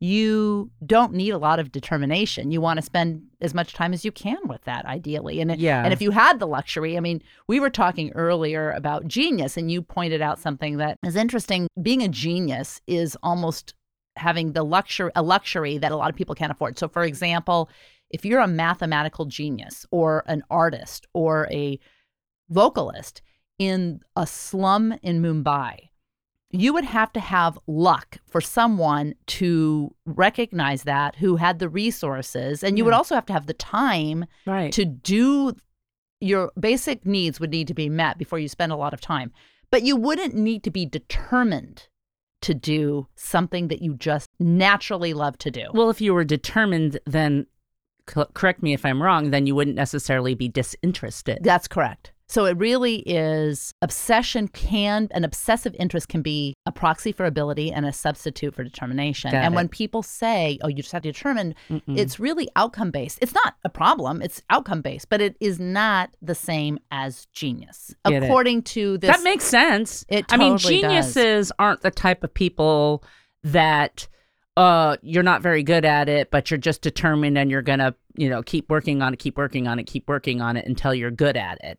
you 0.02 0.68
don't 0.84 1.12
need 1.12 1.30
a 1.30 1.38
lot 1.38 1.60
of 1.60 1.70
determination. 1.70 2.50
You 2.50 2.60
want 2.60 2.78
to 2.78 2.82
spend 2.82 3.22
as 3.40 3.54
much 3.54 3.72
time 3.72 3.92
as 3.94 4.04
you 4.04 4.10
can 4.10 4.36
with 4.48 4.60
that 4.64 4.84
ideally. 4.84 5.40
And 5.40 5.56
Yeah. 5.60 5.84
and 5.84 5.92
if 5.92 6.02
you 6.02 6.10
had 6.10 6.40
the 6.40 6.46
luxury 6.46 6.96
i 6.96 7.00
mean 7.00 7.22
we 7.46 7.60
were 7.60 7.70
talking 7.70 8.10
earlier 8.16 8.72
about 8.72 9.06
genius 9.06 9.56
and 9.56 9.70
you 9.70 9.80
pointed 9.80 10.20
out 10.20 10.40
something 10.40 10.78
that 10.78 10.98
is 11.04 11.14
interesting. 11.14 11.68
Being 11.80 12.02
a 12.02 12.08
genius 12.08 12.80
is 12.88 13.16
almost 13.22 13.74
having 14.16 14.54
the 14.54 14.64
luxury 14.64 15.12
a 15.14 15.22
luxury 15.22 15.78
that 15.78 15.92
a 15.92 15.96
lot 15.96 16.10
of 16.10 16.16
people 16.16 16.34
can't 16.34 16.50
afford. 16.50 16.80
So 16.80 16.88
for 16.88 17.04
example 17.04 17.70
if 18.10 18.24
you're 18.24 18.40
a 18.40 18.48
mathematical 18.48 19.26
genius 19.26 19.86
or 19.92 20.24
an 20.26 20.42
artist 20.50 21.06
or 21.14 21.46
a 21.52 21.78
vocalist 22.50 23.22
in 23.60 24.00
a 24.16 24.26
slum 24.26 24.92
in 25.00 25.22
Mumbai, 25.22 25.90
you 26.52 26.74
would 26.74 26.84
have 26.84 27.12
to 27.14 27.20
have 27.20 27.58
luck 27.66 28.18
for 28.26 28.40
someone 28.40 29.14
to 29.26 29.94
recognize 30.04 30.82
that 30.82 31.16
who 31.16 31.36
had 31.36 31.58
the 31.58 31.68
resources. 31.68 32.62
And 32.62 32.76
you 32.76 32.84
would 32.84 32.94
also 32.94 33.14
have 33.14 33.26
to 33.26 33.32
have 33.32 33.46
the 33.46 33.54
time 33.54 34.26
right. 34.46 34.70
to 34.72 34.84
do 34.84 35.56
your 36.20 36.52
basic 36.58 37.04
needs 37.04 37.40
would 37.40 37.50
need 37.50 37.66
to 37.68 37.74
be 37.74 37.88
met 37.88 38.18
before 38.18 38.38
you 38.38 38.48
spend 38.48 38.70
a 38.70 38.76
lot 38.76 38.94
of 38.94 39.00
time. 39.00 39.32
But 39.70 39.82
you 39.82 39.96
wouldn't 39.96 40.34
need 40.34 40.62
to 40.64 40.70
be 40.70 40.86
determined 40.86 41.88
to 42.42 42.54
do 42.54 43.08
something 43.16 43.68
that 43.68 43.80
you 43.80 43.94
just 43.94 44.28
naturally 44.38 45.14
love 45.14 45.38
to 45.38 45.50
do. 45.50 45.66
Well, 45.72 45.90
if 45.90 46.00
you 46.00 46.12
were 46.12 46.24
determined, 46.24 47.00
then 47.06 47.46
correct 48.06 48.62
me 48.62 48.74
if 48.74 48.84
I'm 48.84 49.02
wrong, 49.02 49.30
then 49.30 49.46
you 49.46 49.54
wouldn't 49.54 49.76
necessarily 49.76 50.34
be 50.34 50.48
disinterested. 50.48 51.38
That's 51.42 51.68
correct. 51.68 52.12
So 52.32 52.46
it 52.46 52.56
really 52.56 53.00
is 53.00 53.74
obsession 53.82 54.48
can 54.48 55.06
an 55.10 55.22
obsessive 55.22 55.76
interest 55.78 56.08
can 56.08 56.22
be 56.22 56.54
a 56.64 56.72
proxy 56.72 57.12
for 57.12 57.26
ability 57.26 57.70
and 57.70 57.84
a 57.84 57.92
substitute 57.92 58.54
for 58.54 58.64
determination. 58.64 59.32
Got 59.32 59.44
and 59.44 59.52
it. 59.52 59.56
when 59.56 59.68
people 59.68 60.02
say, 60.02 60.58
"Oh, 60.62 60.68
you 60.68 60.76
just 60.76 60.92
have 60.92 61.02
to 61.02 61.12
determine," 61.12 61.54
Mm-mm. 61.68 61.82
it's 61.94 62.18
really 62.18 62.48
outcome 62.56 62.90
based. 62.90 63.18
It's 63.20 63.34
not 63.34 63.56
a 63.64 63.68
problem. 63.68 64.22
It's 64.22 64.40
outcome 64.48 64.80
based, 64.80 65.10
but 65.10 65.20
it 65.20 65.36
is 65.40 65.60
not 65.60 66.08
the 66.22 66.34
same 66.34 66.78
as 66.90 67.26
genius, 67.34 67.94
Get 68.06 68.22
it. 68.22 68.26
according 68.26 68.62
to 68.62 68.96
this. 68.96 69.14
that 69.14 69.22
makes 69.22 69.44
sense. 69.44 70.06
It 70.08 70.26
totally 70.28 70.46
I 70.46 70.48
mean, 70.48 70.58
totally 70.58 70.80
does. 70.80 70.90
geniuses 71.14 71.52
aren't 71.58 71.82
the 71.82 71.90
type 71.90 72.24
of 72.24 72.32
people 72.32 73.04
that 73.44 74.08
uh 74.56 74.96
you're 75.02 75.22
not 75.22 75.42
very 75.42 75.62
good 75.62 75.84
at 75.84 76.08
it, 76.08 76.30
but 76.30 76.50
you're 76.50 76.56
just 76.56 76.80
determined 76.80 77.36
and 77.36 77.50
you're 77.50 77.60
gonna, 77.60 77.94
you 78.16 78.30
know, 78.30 78.42
keep 78.42 78.70
working 78.70 79.02
on 79.02 79.12
it, 79.12 79.18
keep 79.18 79.36
working 79.36 79.68
on 79.68 79.78
it, 79.78 79.84
keep 79.84 80.08
working 80.08 80.40
on 80.40 80.56
it 80.56 80.64
until 80.64 80.94
you're 80.94 81.10
good 81.10 81.36
at 81.36 81.62
it. 81.62 81.78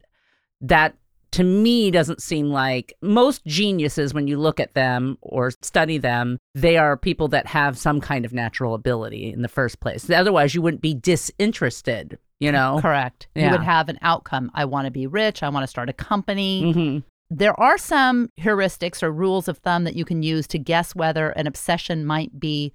That 0.64 0.96
to 1.34 1.44
me 1.44 1.90
doesn't 1.90 2.22
seem 2.22 2.50
like 2.50 2.94
most 3.02 3.44
geniuses 3.46 4.14
when 4.14 4.28
you 4.28 4.38
look 4.38 4.60
at 4.60 4.76
them 4.76 5.18
or 5.22 5.52
study 5.62 5.98
them, 5.98 6.38
they 6.54 6.78
are 6.78 6.96
people 6.96 7.28
that 7.30 7.48
have 7.48 7.78
some 7.78 8.00
kind 8.00 8.24
of 8.24 8.34
natural 8.34 8.76
ability 8.76 9.32
in 9.34 9.42
the 9.42 9.48
first 9.48 9.80
place. 9.80 10.10
Otherwise 10.10 10.54
you 10.54 10.62
wouldn't 10.62 10.82
be 10.82 10.94
disinterested, 10.94 12.20
you 12.40 12.52
know? 12.52 12.80
correct. 12.82 13.28
You 13.36 13.50
would 13.50 13.64
have 13.64 13.90
an 13.90 13.98
outcome. 14.04 14.52
I 14.54 14.66
want 14.66 14.86
to 14.86 14.92
be 14.92 15.08
rich. 15.08 15.42
I 15.42 15.50
want 15.50 15.64
to 15.64 15.68
start 15.68 15.90
a 15.90 15.94
company. 15.94 16.72
hmm 16.72 16.98
There 17.32 17.60
are 17.60 17.80
some 17.80 18.30
heuristics 18.40 19.02
or 19.02 19.12
rules 19.12 19.48
of 19.48 19.58
thumb 19.58 19.86
that 19.86 19.96
you 19.96 20.06
can 20.06 20.22
use 20.22 20.46
to 20.48 20.60
guess 20.60 20.96
whether 20.96 21.30
an 21.30 21.48
obsession 21.48 22.06
might 22.06 22.40
be 22.40 22.74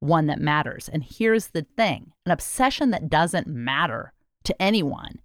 one 0.00 0.26
that 0.26 0.40
matters. 0.40 0.88
And 0.92 1.04
here's 1.04 1.48
the 1.48 1.64
thing 1.76 2.10
an 2.26 2.32
obsession 2.32 2.90
that 2.90 3.08
doesn't 3.08 3.46
matter 3.46 4.12
to 4.44 4.60
anyone 4.60 5.20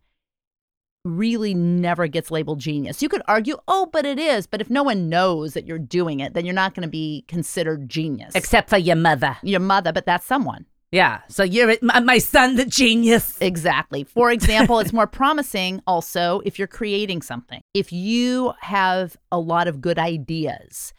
really 1.05 1.53
never 1.53 2.07
gets 2.07 2.31
labeled 2.31 2.59
genius. 2.59 3.01
You 3.01 3.09
could 3.09 3.21
argue, 3.27 3.57
oh, 3.67 3.87
but 3.93 4.05
it 4.05 4.19
is. 4.19 4.47
But 4.47 4.59
if 4.59 4.69
no 4.69 4.83
one 4.83 5.07
knows 5.07 5.53
that 5.53 5.65
you're 5.65 5.79
doing 5.79 6.19
it, 6.19 6.33
then 6.33 6.45
you're 6.45 6.53
not 6.53 6.73
going 6.73 6.83
to 6.85 6.89
be 6.89 7.23
considered 7.27 7.87
genius. 7.87 8.35
Except 8.35 8.69
for 8.69 8.77
your 8.77 8.95
mother. 8.95 9.37
your 9.43 9.59
mother, 9.59 9.93
but 9.93 10.05
that's 10.05 10.25
someone. 10.25 10.65
Yeah. 10.91 11.21
So 11.27 11.43
you're 11.43 11.75
my, 11.81 12.17
son, 12.19 12.55
the 12.55 12.65
genius. 12.65 13.37
Exactly. 13.41 14.03
For 14.03 14.31
example, 14.31 14.79
it's 14.79 14.93
more 14.93 15.07
promising 15.07 15.81
also 15.85 16.41
if 16.45 16.57
you're 16.57 16.67
creating 16.67 17.21
something. 17.21 17.61
If 17.73 17.91
you 17.91 18.53
have 18.61 19.17
a 19.31 19.39
lot 19.39 19.67
of 19.67 19.81
good 19.81 19.99
ideas 19.99 20.93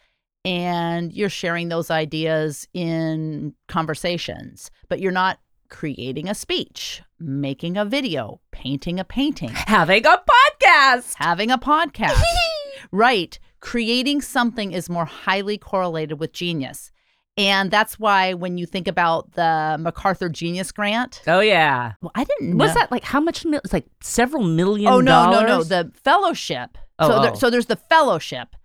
and 0.45 1.11
you're 1.11 1.29
sharing 1.29 1.69
those 1.69 1.89
ideas 1.89 2.67
in 2.73 3.55
conversations, 3.67 4.69
but 4.87 4.99
you're 4.99 5.11
not 5.11 5.39
creating 5.69 6.29
a 6.29 6.35
speech, 6.35 7.01
making 7.19 7.77
a 7.77 7.85
video, 7.85 8.39
painting 8.51 8.99
a 8.99 9.03
painting, 9.03 9.49
Having 9.49 10.05
a 10.05 10.21
podcast. 10.61 11.13
having 11.15 11.51
a 11.51 11.57
podcast. 11.57 12.21
right. 12.91 13.37
Creating 13.59 14.21
something 14.21 14.71
is 14.71 14.89
more 14.89 15.05
highly 15.05 15.57
correlated 15.57 16.19
with 16.19 16.31
genius. 16.31 16.91
And 17.37 17.69
that's 17.69 17.99
why 17.99 18.33
when 18.33 18.57
you 18.57 18.65
think 18.65 18.87
about 18.87 19.33
the 19.33 19.77
MacArthur 19.79 20.27
Genius 20.29 20.71
Grant, 20.71 21.21
Oh 21.27 21.39
yeah. 21.39 21.93
well, 22.01 22.11
I 22.15 22.23
didn't 22.23 22.55
know. 22.57 22.65
Was 22.65 22.73
that 22.73 22.91
like 22.91 23.03
how 23.03 23.19
much? 23.19 23.45
Mil- 23.45 23.61
it's 23.63 23.73
like 23.73 23.85
several 24.01 24.43
million. 24.43 24.91
Oh 24.91 24.99
no, 25.01 25.29
no, 25.31 25.45
no! 25.45 25.63
The 25.63 25.91
fellowship. 26.03 26.77
Oh, 26.97 27.07
so, 27.09 27.21
there, 27.21 27.31
oh. 27.31 27.35
so 27.35 27.49
there's 27.51 27.67
the 27.67 27.75
fellowship. 27.75 28.55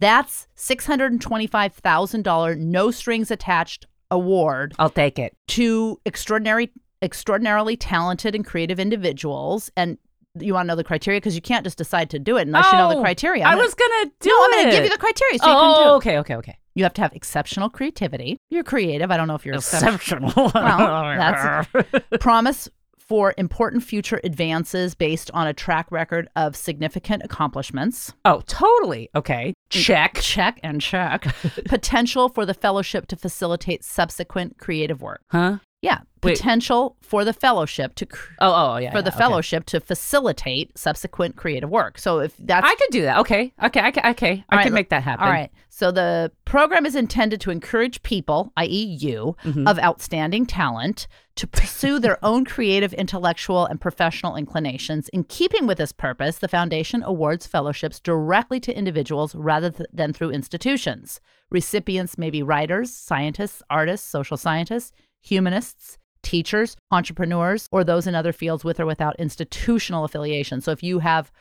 That's 0.00 0.48
six 0.54 0.86
hundred 0.86 1.12
and 1.12 1.20
twenty-five 1.20 1.74
thousand 1.74 2.22
dollar, 2.22 2.54
no 2.54 2.90
strings 2.90 3.30
attached 3.30 3.84
award 4.10 4.74
I'll 4.78 4.90
take 4.90 5.18
it. 5.18 5.36
to 5.48 6.00
extraordinary, 6.06 6.70
extraordinarily 7.02 7.76
talented 7.76 8.34
and 8.34 8.44
creative 8.44 8.78
individuals. 8.78 9.70
And 9.76 9.98
you 10.38 10.54
want 10.54 10.66
to 10.66 10.68
know 10.68 10.76
the 10.76 10.84
criteria 10.84 11.20
because 11.20 11.34
you 11.34 11.42
can't 11.42 11.64
just 11.64 11.76
decide 11.76 12.08
to 12.10 12.18
do 12.18 12.36
it 12.38 12.46
unless 12.46 12.70
you 12.72 12.78
know 12.78 12.88
the 12.88 12.96
Oh, 12.96 13.02
criteria. 13.02 13.44
I 13.44 13.48
I'm 13.48 13.54
gonna- 13.58 13.64
was 13.66 13.74
gonna 13.74 14.10
do 14.20 14.28
no, 14.30 14.34
it. 14.34 14.44
I'm 14.44 14.50
going 14.52 14.64
to 14.66 14.70
give 14.72 14.84
you 14.84 14.90
the 14.90 14.98
criteria 14.98 15.38
so 15.38 15.46
you 15.46 15.52
can 15.56 15.70
oh, 15.70 15.74
do. 15.84 15.90
oh, 15.90 15.96
okay, 15.96 16.18
okay, 16.18 16.36
okay. 16.36 16.58
You 16.74 16.84
have 16.84 16.94
to 16.94 17.02
have 17.02 17.12
exceptional 17.12 17.68
creativity. 17.68 18.38
You're 18.48 18.64
creative. 18.64 19.10
I 19.10 19.18
don't 19.18 19.28
know 19.28 19.34
if 19.34 19.44
you're 19.44 19.56
exceptional. 19.56 20.28
Exceptional. 20.30 20.50
Well, 20.54 21.16
that's- 21.18 22.02
promise 22.20 22.70
for 22.98 23.34
important 23.36 23.82
future 23.82 24.20
advances 24.24 24.94
based 24.94 25.30
on 25.34 25.46
a 25.46 25.52
track 25.52 25.90
record 25.90 26.28
of 26.34 26.56
significant 26.56 27.22
accomplishments. 27.22 28.14
oh, 28.24 28.40
totally. 28.46 29.10
Okay. 29.14 29.52
Check. 29.68 30.14
Check 30.22 30.60
and 30.62 30.80
check. 30.80 31.26
Potential 31.66 32.30
for 32.30 32.46
the 32.46 32.54
fellowship 32.54 33.06
to 33.08 33.16
facilitate 33.16 33.84
subsequent 33.84 34.56
creative 34.56 35.02
work. 35.02 35.20
Huh? 35.30 35.58
Yeah. 35.82 35.98
Wait. 36.22 36.36
Potential 36.36 36.96
for 37.02 37.24
the 37.24 37.32
fellowship 37.32 37.96
to 37.96 38.06
cr- 38.06 38.32
Oh, 38.40 38.74
oh, 38.74 38.76
yeah. 38.76 38.92
for 38.92 38.98
yeah, 38.98 39.02
the 39.02 39.10
okay. 39.10 39.18
fellowship 39.18 39.66
to 39.66 39.80
facilitate 39.80 40.78
subsequent 40.78 41.34
creative 41.34 41.68
work. 41.68 41.98
So 41.98 42.20
if 42.20 42.36
that's 42.38 42.64
I 42.64 42.76
could 42.76 42.90
do 42.92 43.02
that. 43.02 43.18
Okay. 43.18 43.52
Okay. 43.64 43.80
I 43.80 43.90
can. 43.90 44.10
Okay. 44.12 44.44
I 44.48 44.54
All 44.54 44.58
right, 44.58 44.64
can 44.64 44.72
make 44.72 44.90
that 44.90 45.02
happen. 45.02 45.24
all 45.24 45.30
right. 45.32 45.50
So 45.68 45.90
the 45.90 46.30
program 46.44 46.86
is 46.86 46.94
intended 46.94 47.40
to 47.40 47.50
encourage 47.50 48.00
people, 48.04 48.52
i.e., 48.56 48.68
you, 49.00 49.36
Mhm. 49.42 49.68
of 49.68 49.80
outstanding 49.80 50.46
talent 50.46 51.08
to 51.34 51.48
pursue 51.48 51.98
their 51.98 52.18
own 52.24 52.44
creative, 52.44 52.92
intellectual, 52.94 53.66
and 53.66 53.80
professional 53.80 54.36
inclinations. 54.36 55.08
In 55.08 55.24
keeping 55.24 55.66
with 55.66 55.78
this 55.78 55.90
purpose, 55.90 56.38
the 56.38 56.46
foundation 56.46 57.02
awards 57.02 57.48
fellowships 57.48 57.98
directly 57.98 58.60
to 58.60 58.72
individuals 58.78 59.34
rather 59.34 59.70
th- 59.70 59.88
than 59.92 60.12
through 60.12 60.30
institutions. 60.30 61.20
Recipients 61.50 62.16
may 62.16 62.30
be 62.30 62.42
writers, 62.44 62.92
scientists, 62.94 63.60
artists, 63.68 64.08
social 64.08 64.36
scientists, 64.36 64.92
humanists, 65.22 65.98
teachers, 66.22 66.76
entrepreneurs, 66.90 67.68
or 67.72 67.84
those 67.84 68.06
in 68.06 68.14
other 68.14 68.32
fields 68.32 68.64
with 68.64 68.78
or 68.78 68.86
without 68.86 69.16
institutional 69.18 70.04
affiliation. 70.04 70.60
So 70.60 70.70
if 70.70 70.82
you 70.82 70.98
have 70.98 71.32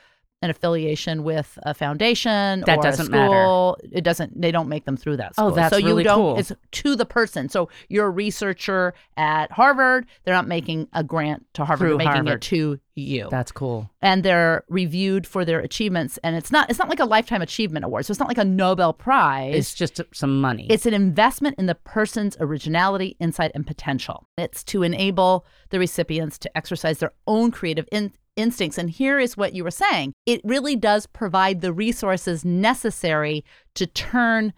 an 0.41 0.49
affiliation 0.49 1.23
with 1.23 1.59
a 1.63 1.73
foundation 1.73 2.61
That 2.65 2.79
or 2.79 2.81
doesn't 2.81 3.07
a 3.07 3.11
matter. 3.11 3.27
school, 3.29 3.77
it 3.91 4.03
doesn't. 4.03 4.41
They 4.41 4.51
don't 4.51 4.67
make 4.69 4.85
them 4.85 4.97
through 4.97 5.17
that 5.17 5.35
School. 5.35 5.45
Oh, 5.45 5.49
school. 5.49 5.55
that's 5.55 5.69
so 5.73 5.77
you 5.77 6.03
don't. 6.03 6.15
cool. 6.15 6.37
It's 6.39 6.51
to 6.71 6.95
the 6.95 7.05
person. 7.05 7.47
So 7.49 7.69
you're 7.89 8.07
a 8.07 8.09
researcher 8.09 8.93
at 9.17 9.51
Harvard. 9.51 10.07
They're 10.23 10.33
not 10.33 10.47
making 10.47 10.87
a 10.93 11.03
grant 11.03 11.45
to 11.53 11.65
Harvard. 11.65 11.79
Through 11.89 11.89
they're 11.89 11.97
making 11.99 12.11
Harvard. 12.25 12.33
it 12.33 12.41
to 12.47 12.79
you, 12.95 13.29
That's 13.31 13.53
cool. 13.53 13.89
and 14.01 14.21
they're 14.21 14.65
reviewed 14.67 15.25
for 15.25 15.45
their 15.45 15.59
achievements. 15.59 16.19
And 16.23 16.35
it's 16.35 16.51
not. 16.51 16.69
It's 16.69 16.77
not 16.79 16.89
like 16.89 16.99
a 16.99 17.05
lifetime 17.05 17.41
achievement 17.41 17.85
award. 17.85 18.05
So 18.05 18.11
it's 18.11 18.19
not 18.19 18.27
like 18.27 18.37
a 18.37 18.43
Nobel 18.45 18.93
Prize. 18.93 19.55
It's 19.55 19.73
just 19.73 20.01
some 20.13 20.41
money. 20.41 20.67
It's 20.69 20.85
an 20.85 20.93
investment 20.93 21.57
in 21.57 21.67
the 21.67 21.75
person's 21.75 22.35
originality, 22.39 23.15
insight, 23.19 23.51
and 23.55 23.65
potential. 23.65 24.27
It's 24.37 24.63
to 24.65 24.83
enable 24.83 25.45
the 25.69 25.79
recipients 25.79 26.37
to 26.39 26.57
exercise 26.57 26.97
their 26.99 27.13
own 27.27 27.51
creative 27.51 27.87
in- 27.91 28.11
instincts. 28.35 28.77
And 28.77 28.89
here 28.89 29.19
is 29.19 29.35
what 29.37 29.53
you 29.53 29.63
were 29.63 29.71
saying 29.71 30.13
it 30.25 30.41
really 30.43 30.75
does 30.75 31.05
provide 31.07 31.61
the 31.61 31.73
resources 31.73 32.45
necessary 32.45 33.43
to 33.75 33.85
turn 33.85 34.53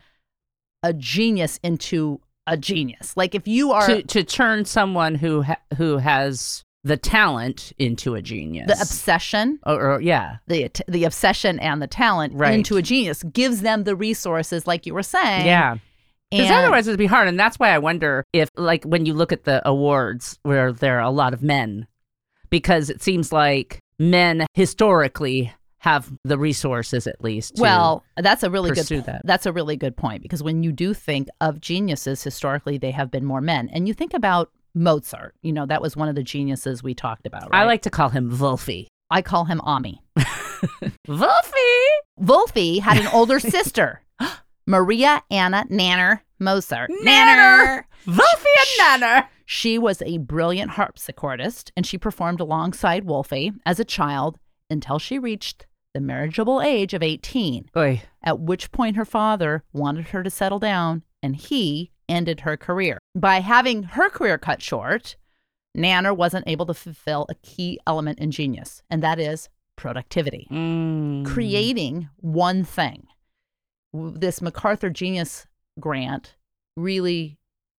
a 0.84 0.94
genius 0.94 1.60
into 1.64 2.20
a 2.46 2.58
genius. 2.58 3.16
Like 3.16 3.36
if 3.36 3.48
you 3.48 3.72
are 3.72 3.88
to 3.88 4.04
to 4.04 4.24
turn 4.24 4.66
someone 4.66 5.16
who 5.16 5.44
ha- 5.44 5.62
who 5.78 5.98
has 5.98 6.64
the 6.84 6.98
talent 6.98 7.72
into 7.80 8.14
a 8.16 8.22
genius. 8.22 8.68
the 8.68 8.74
obsession, 8.74 9.58
or, 9.66 9.94
or 9.94 10.02
yeah. 10.02 10.38
the 10.48 10.70
the 10.88 11.06
obsession 11.06 11.58
and 11.60 11.82
the 11.82 11.88
talent 11.88 12.34
Right. 12.36 12.54
into 12.54 12.76
a 12.76 12.82
genius 12.82 13.24
gives 13.24 13.62
them 13.62 13.86
the 13.86 13.96
resources, 13.96 14.68
like 14.68 14.86
you 14.86 14.94
were 14.94 15.04
saying. 15.04 15.46
Yeah. 15.46 15.78
Because 16.30 16.50
otherwise 16.50 16.88
it'd 16.88 16.98
be 16.98 17.06
hard. 17.06 17.28
And 17.28 17.40
that's 17.40 17.60
why 17.60 17.70
I 17.70 17.78
wonder 17.78 18.24
if, 18.34 18.50
like, 18.58 18.84
when 18.86 19.06
you 19.06 19.14
look 19.14 19.32
at 19.32 19.44
the 19.44 19.62
awards 19.68 20.40
where 20.42 20.74
there 20.74 20.98
are 20.98 21.04
a 21.04 21.12
lot 21.12 21.34
of 21.34 21.44
men, 21.44 21.88
because 22.54 22.92
it 22.92 23.02
seems 23.02 23.34
like 23.34 23.80
men 23.98 24.46
historically 24.54 25.52
have 25.80 26.14
the 26.24 26.38
resources 26.38 27.08
at 27.08 27.20
least. 27.20 27.56
To, 27.56 27.64
Well, 27.64 28.04
that's 28.16 28.44
a 28.44 28.50
really 28.52 28.70
good 28.70 28.86
that. 29.06 29.22
That's 29.26 29.48
a 29.48 29.52
really 29.52 29.76
good 29.76 29.98
point 29.98 30.22
because 30.22 30.44
when 30.44 30.62
you 30.62 30.72
do 30.72 30.94
think 30.94 31.30
of 31.42 31.60
geniuses 31.60 32.24
historically, 32.24 32.78
they 32.78 32.92
have 32.92 33.10
been 33.10 33.26
more 33.26 33.42
men. 33.42 33.70
And 33.74 33.88
you 33.88 33.96
think 33.96 34.14
about 34.14 34.52
Mozart, 34.76 35.34
you 35.42 35.52
know, 35.52 35.66
that 35.66 35.82
was 35.82 35.98
one 35.98 36.10
of 36.10 36.14
the 36.14 36.22
geniuses 36.22 36.84
we 36.84 36.94
talked 36.94 37.26
about. 37.26 37.50
I 37.52 37.64
like 37.64 37.82
to 37.82 37.90
call 37.90 38.10
him 38.10 38.38
Wolfie. 38.38 38.88
I 39.10 39.24
call 39.24 39.46
him 39.46 39.60
Ami. 39.62 40.04
Wolfie! 41.08 41.90
Wolfie 42.18 42.78
had 42.78 43.00
an 43.00 43.08
older 43.08 43.40
sister, 43.56 44.04
Maria 44.68 45.24
Anna 45.32 45.66
Nanner 45.72 46.20
Mozart. 46.38 46.92
Nanner! 47.04 47.84
Wolfie 48.06 48.22
and 48.60 49.02
Nanner! 49.02 49.28
She 49.46 49.78
was 49.78 50.02
a 50.02 50.18
brilliant 50.20 50.72
harpsichordist 50.72 51.72
and 51.76 51.86
she 51.86 51.98
performed 51.98 52.40
alongside 52.40 53.04
Wolfie 53.06 53.52
as 53.66 53.80
a 53.80 53.86
child 53.86 54.40
until 54.70 55.00
she 55.00 55.20
reached 55.20 55.66
the 55.94 56.00
marriageable 56.00 56.62
age 56.62 56.94
of 56.94 57.04
18. 57.04 57.70
Oy. 57.78 58.02
at 58.24 58.40
which 58.40 58.72
point 58.72 58.96
her 58.96 59.06
father 59.06 59.64
wanted 59.74 60.08
her 60.08 60.24
to 60.24 60.30
settle 60.30 60.60
down 60.60 61.04
and 61.22 61.36
he 61.36 61.92
ended 62.10 62.42
her 62.42 62.58
career. 62.58 62.98
By 63.16 63.42
having 63.42 63.84
her 63.84 64.10
career 64.10 64.38
cut 64.38 64.62
short, 64.62 65.16
Nanner 65.78 66.16
wasn't 66.16 66.48
able 66.48 66.66
to 66.68 66.74
fulfill 66.74 67.26
a 67.30 67.36
key 67.36 67.80
element 67.88 68.20
in 68.20 68.32
genius, 68.32 68.82
and 68.90 69.02
that 69.04 69.20
is 69.20 69.50
productivity, 69.76 70.48
Mm. 70.52 71.26
creating 71.26 72.10
one 72.18 72.64
thing. 72.64 73.08
This 73.94 74.42
MacArthur 74.42 74.90
Genius 74.90 75.46
Grant 75.80 76.36
really 76.76 77.38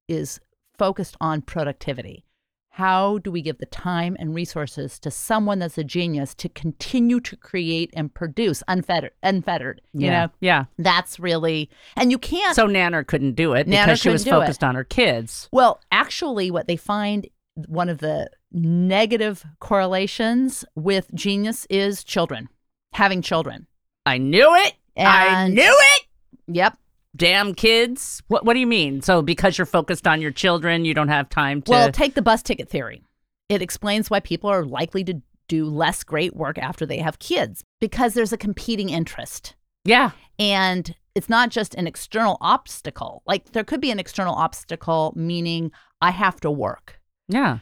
is 0.09 0.41
focused 0.79 1.17
on 1.21 1.43
productivity. 1.43 2.25
How 2.71 3.19
do 3.19 3.31
we 3.31 3.41
give 3.41 3.59
the 3.59 3.67
time 3.67 4.17
and 4.19 4.35
resources 4.35 4.99
to 4.99 5.11
someone 5.11 5.61
that's 5.61 5.79
a 5.79 5.85
genius 5.85 6.35
to 6.35 6.49
continue 6.49 7.21
to 7.21 7.37
create 7.37 7.91
and 7.95 8.13
produce 8.13 8.65
unfettered? 8.67 9.13
Unfettered, 9.23 9.81
you 9.93 10.07
Yeah. 10.07 10.27
know, 10.27 10.33
Yeah. 10.41 10.65
that's 10.77 11.21
really, 11.21 11.71
and 11.97 12.11
you 12.11 12.19
can't. 12.19 12.57
So 12.57 12.67
Nanner 12.67 13.07
couldn't 13.07 13.35
do 13.37 13.53
it 13.53 13.69
Nanner 13.69 13.85
because 13.85 14.01
she 14.01 14.09
was 14.09 14.25
couldn't 14.25 14.39
it. 14.39 14.41
focused 14.47 14.65
on 14.65 14.75
her 14.75 14.83
kids. 14.83 15.49
Well, 15.53 15.81
actually, 15.93 16.51
what 16.51 16.67
they 16.67 16.77
find 16.77 17.29
one 17.69 17.89
of 17.89 17.99
the 17.99 18.29
negative 18.51 19.45
correlations 19.61 20.65
with 20.75 21.15
genius 21.15 21.67
is 21.71 22.03
children, 22.03 22.49
having 22.95 23.23
children. 23.23 23.69
I 24.05 24.19
knew 24.19 24.53
it. 24.57 24.75
I 24.97 25.47
knew 25.49 25.63
it. 25.63 26.07
Yep. 26.49 26.77
Damn 27.17 27.55
kids. 27.55 28.23
What 28.29 28.45
What 28.45 28.55
do 28.55 28.61
you 28.61 28.67
mean? 28.67 29.03
So 29.03 29.23
because 29.23 29.57
you're 29.57 29.67
focused 29.67 30.07
on 30.07 30.21
your 30.21 30.31
children, 30.33 30.85
you 30.85 30.95
don't 30.95 31.09
have 31.09 31.29
time 31.29 31.63
to. 31.63 31.71
Well, 31.71 31.93
take 31.93 32.15
the 32.15 32.23
bus 32.23 32.43
ticket 32.43 32.69
theory. 32.69 33.03
It 33.49 33.63
explains 33.63 34.11
why 34.11 34.21
people 34.21 34.51
are 34.51 34.65
likely 34.65 35.05
to 35.05 35.21
do 35.47 35.67
less 35.67 36.03
great 36.03 36.35
work 36.35 36.59
after 36.59 36.87
they 36.87 36.99
have 36.99 37.19
kids 37.19 37.63
because 37.81 38.15
there's 38.15 38.33
a 38.33 38.39
competing 38.39 38.89
interest. 38.91 39.55
yeah. 39.85 40.11
And 40.39 40.95
it's 41.15 41.29
not 41.29 41.51
just 41.51 41.77
an 41.77 41.87
external 41.87 42.39
obstacle. 42.41 43.23
Like 43.27 43.53
there 43.53 43.63
could 43.63 43.81
be 43.81 43.93
an 43.93 44.01
external 44.01 44.35
obstacle, 44.35 45.13
meaning 45.15 45.71
I 46.01 46.11
have 46.11 46.41
to 46.41 46.51
work. 46.51 46.99
Yeah. 47.29 47.59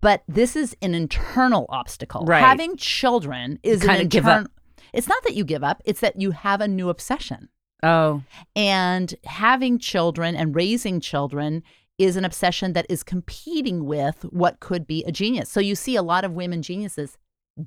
But 0.00 0.22
this 0.28 0.54
is 0.54 0.76
an 0.82 0.94
internal 0.94 1.66
obstacle. 1.70 2.24
Right. 2.24 2.44
Having 2.44 2.76
children 2.76 3.58
is 3.64 3.82
an 3.82 3.88
kinda 3.88 4.04
give 4.04 4.26
up. 4.26 4.46
It's 4.92 5.08
not 5.08 5.24
that 5.24 5.34
you 5.34 5.44
give 5.44 5.64
up, 5.64 5.82
it's 5.84 6.00
that 6.00 6.20
you 6.20 6.30
have 6.30 6.60
a 6.60 6.68
new 6.68 6.88
obsession. 6.88 7.48
Oh. 7.84 8.22
And 8.56 9.14
having 9.24 9.78
children 9.78 10.34
and 10.34 10.56
raising 10.56 11.00
children 11.00 11.62
is 11.98 12.16
an 12.16 12.24
obsession 12.24 12.72
that 12.72 12.86
is 12.88 13.02
competing 13.02 13.84
with 13.84 14.22
what 14.30 14.58
could 14.60 14.86
be 14.86 15.04
a 15.04 15.12
genius. 15.12 15.50
So 15.50 15.60
you 15.60 15.74
see 15.74 15.94
a 15.94 16.02
lot 16.02 16.24
of 16.24 16.32
women 16.32 16.62
geniuses 16.62 17.16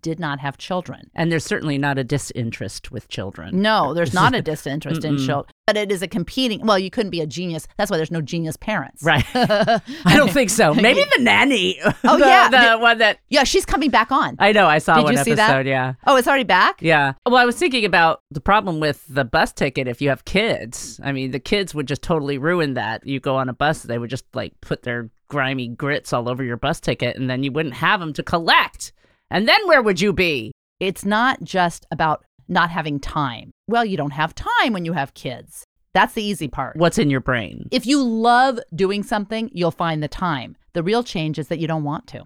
did 0.01 0.19
not 0.19 0.39
have 0.39 0.57
children. 0.57 1.09
And 1.15 1.31
there's 1.31 1.45
certainly 1.45 1.77
not 1.77 1.97
a 1.97 2.03
disinterest 2.03 2.91
with 2.91 3.07
children. 3.07 3.61
No, 3.61 3.93
there's 3.93 4.13
not 4.13 4.35
a 4.35 4.41
disinterest 4.51 5.05
in 5.05 5.17
children, 5.17 5.53
but 5.67 5.75
it 5.77 5.91
is 5.91 6.01
a 6.01 6.07
competing. 6.07 6.65
Well, 6.65 6.79
you 6.79 6.89
couldn't 6.89 7.09
be 7.11 7.19
a 7.19 7.27
genius. 7.27 7.67
That's 7.77 7.91
why 7.91 7.97
there's 7.97 8.09
no 8.09 8.21
genius 8.21 8.55
parents. 8.55 9.03
Right. 9.03 9.25
I 9.35 9.81
don't 10.15 10.31
think 10.31 10.49
so. 10.49 10.73
Maybe 10.73 11.03
the 11.17 11.21
nanny. 11.21 11.77
Oh, 11.83 11.91
The- 12.17 12.25
yeah. 12.25 12.49
the, 12.49 12.57
The- 12.77 12.79
one 12.79 12.97
that 12.99 13.19
Yeah, 13.27 13.43
she's 13.43 13.65
coming 13.65 13.89
back 13.89 14.09
on. 14.11 14.37
I 14.39 14.53
know. 14.53 14.65
I 14.65 14.77
saw 14.79 14.95
Did 14.95 15.03
one 15.03 15.13
you 15.13 15.23
see 15.23 15.31
episode. 15.33 15.37
that? 15.37 15.65
Yeah. 15.65 15.93
Oh, 16.07 16.15
it's 16.15 16.27
already 16.27 16.45
back? 16.45 16.81
Yeah. 16.81 17.13
Well, 17.25 17.35
I 17.35 17.45
was 17.45 17.57
thinking 17.57 17.83
about 17.83 18.21
the 18.31 18.39
problem 18.39 18.79
with 18.79 19.03
the 19.09 19.25
bus 19.25 19.51
ticket 19.51 19.87
if 19.89 20.01
you 20.01 20.07
have 20.09 20.23
kids. 20.23 21.01
I 21.03 21.11
mean, 21.11 21.31
the 21.31 21.39
kids 21.39 21.75
would 21.75 21.87
just 21.87 22.01
totally 22.01 22.37
ruin 22.37 22.75
that. 22.75 23.05
You 23.05 23.19
go 23.19 23.35
on 23.35 23.49
a 23.49 23.53
bus, 23.53 23.83
they 23.83 23.97
would 23.97 24.09
just 24.09 24.25
like 24.33 24.53
put 24.61 24.83
their 24.83 25.09
grimy 25.27 25.67
grits 25.67 26.13
all 26.13 26.29
over 26.29 26.41
your 26.45 26.55
bus 26.55 26.79
ticket, 26.79 27.17
and 27.17 27.29
then 27.29 27.43
you 27.43 27.51
wouldn't 27.51 27.75
have 27.75 27.99
them 27.99 28.13
to 28.13 28.23
collect. 28.23 28.93
And 29.29 29.45
then 29.49 29.67
where 29.67 29.81
would 29.81 29.99
you 29.99 30.13
be? 30.13 30.53
It's 30.79 31.03
not 31.03 31.43
just 31.43 31.85
about 31.91 32.23
not 32.47 32.69
having 32.69 32.97
time. 33.01 33.51
Well, 33.67 33.83
you 33.83 33.97
don't 33.97 34.11
have 34.11 34.33
time 34.33 34.71
when 34.71 34.85
you 34.85 34.93
have 34.93 35.13
kids. 35.13 35.65
That's 35.93 36.13
the 36.13 36.23
easy 36.23 36.47
part. 36.47 36.77
What's 36.77 36.97
in 36.97 37.09
your 37.09 37.19
brain? 37.19 37.67
If 37.71 37.85
you 37.85 38.01
love 38.01 38.59
doing 38.73 39.03
something, 39.03 39.49
you'll 39.53 39.71
find 39.71 40.01
the 40.01 40.07
time. 40.07 40.55
The 40.73 40.83
real 40.83 41.03
change 41.03 41.37
is 41.37 41.49
that 41.49 41.59
you 41.59 41.67
don't 41.67 41.83
want 41.83 42.07
to. 42.07 42.23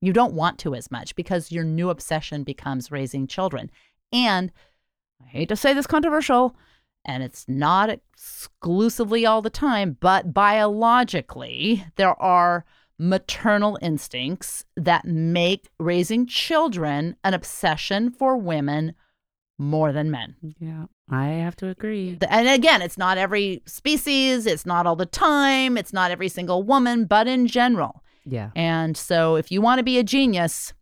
You 0.00 0.12
don't 0.12 0.34
want 0.34 0.58
to 0.60 0.74
as 0.74 0.90
much 0.90 1.14
because 1.14 1.52
your 1.52 1.64
new 1.64 1.90
obsession 1.90 2.42
becomes 2.42 2.90
raising 2.90 3.26
children. 3.26 3.70
And 4.12 4.50
I 5.22 5.28
hate 5.28 5.48
to 5.50 5.56
say 5.56 5.74
this 5.74 5.86
controversial, 5.86 6.56
and 7.04 7.22
it's 7.22 7.44
not 7.46 7.90
exclusively 7.90 9.26
all 9.26 9.42
the 9.42 9.50
time, 9.50 9.96
but 10.00 10.32
biologically, 10.32 11.84
there 11.96 12.20
are 12.20 12.64
maternal 12.98 13.78
instincts 13.80 14.64
that 14.76 15.04
make 15.04 15.68
raising 15.78 16.26
children 16.26 17.16
an 17.22 17.34
obsession 17.34 18.10
for 18.10 18.36
women 18.36 18.94
more 19.58 19.92
than 19.92 20.10
men. 20.10 20.36
Yeah, 20.60 20.84
I 21.10 21.26
have 21.26 21.56
to 21.56 21.68
agree. 21.68 22.16
And 22.28 22.48
again, 22.48 22.80
it's 22.80 22.98
not 22.98 23.18
every 23.18 23.62
species, 23.66 24.46
it's 24.46 24.64
not 24.64 24.86
all 24.86 24.96
the 24.96 25.06
time, 25.06 25.76
it's 25.76 25.92
not 25.92 26.10
every 26.10 26.28
single 26.28 26.62
woman, 26.62 27.04
but 27.04 27.26
in 27.26 27.46
general. 27.46 28.02
Yeah. 28.24 28.50
And 28.54 28.96
so 28.96 29.36
if 29.36 29.50
you 29.50 29.60
want 29.60 29.78
to 29.78 29.84
be 29.84 29.98
a 29.98 30.02
genius, 30.04 30.72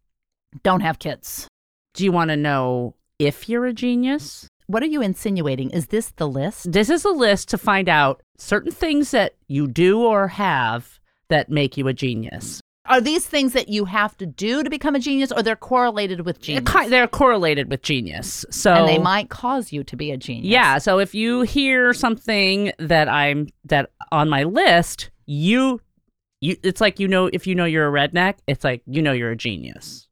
don't 0.63 0.81
have 0.81 0.99
kids. 0.99 1.49
Do 1.95 2.05
you 2.05 2.13
want 2.13 2.31
to 2.31 2.37
know 2.37 2.95
if 3.19 3.49
you're 3.49 3.67
a 3.67 3.73
genius? 3.73 4.49
What 4.67 4.83
are 4.83 4.87
you 4.87 5.01
insinuating? 5.01 5.71
Is 5.71 5.87
this 5.87 6.11
the 6.17 6.29
list? 6.29 6.73
This 6.73 6.91
is 6.91 7.05
a 7.05 7.11
list 7.11 7.49
to 7.51 7.59
find 7.59 7.89
out 7.89 8.21
certain 8.37 8.73
things 8.73 9.13
that 9.13 9.37
you 9.47 9.69
do 9.69 10.03
or 10.03 10.29
have 10.29 10.99
that 11.29 11.49
make 11.49 11.77
you 11.77 11.87
a 11.89 11.93
genius. 11.93 12.61
Are 12.89 13.01
these 13.01 13.27
things 13.27 13.53
that 13.53 13.69
you 13.69 13.85
have 13.87 14.17
to 14.19 14.27
do 14.27 14.63
to 14.63 14.71
become 14.71 14.95
a 14.95 14.99
genius 14.99 15.33
or 15.33 15.43
they're 15.43 15.57
correlated 15.57 16.25
with 16.25 16.41
genius? 16.41 16.89
They're 16.89 17.09
correlated 17.09 17.71
with 17.71 17.83
genius. 17.83 18.45
So 18.51 18.73
and 18.73 18.89
they 18.89 18.99
might 18.99 19.29
cause 19.29 19.73
you 19.73 19.85
to 19.85 19.97
be 19.97 20.11
a 20.11 20.17
genius. 20.17 20.47
Yeah, 20.47 20.79
so 20.79 20.99
if 20.99 21.15
you 21.15 21.43
hear 21.43 21.93
something 21.93 22.73
that 22.79 23.09
I'm 23.09 23.49
that 23.65 23.91
on 24.13 24.29
my 24.29 24.45
list, 24.45 25.11
you 25.27 25.81
you 26.41 26.57
it's 26.63 26.81
like 26.81 27.01
you 27.01 27.09
know 27.09 27.27
if 27.33 27.47
you 27.47 27.55
know 27.55 27.65
you're 27.65 27.89
a 27.89 28.09
redneck, 28.09 28.35
it's 28.47 28.65
like 28.65 28.83
you 28.87 29.03
know 29.03 29.13
you're 29.13 29.31
a 29.31 29.37
genius. 29.37 30.07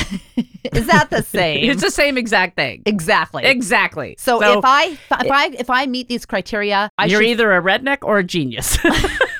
Is 0.73 0.87
that 0.87 1.09
the 1.09 1.21
same? 1.21 1.69
it's 1.69 1.83
the 1.83 1.91
same 1.91 2.17
exact 2.17 2.55
thing. 2.55 2.81
exactly. 2.85 3.43
Exactly. 3.43 4.15
so, 4.17 4.41
if 4.41 4.63
I 4.63 4.85
if 4.85 5.31
I 5.31 5.45
if 5.47 5.69
I 5.69 5.85
meet 5.85 6.07
these 6.07 6.25
criteria, 6.25 6.89
I 6.97 7.05
you're 7.05 7.21
should 7.21 7.29
either 7.29 7.51
a 7.51 7.61
redneck 7.61 7.99
or 8.03 8.19
a 8.19 8.23
genius. 8.23 8.77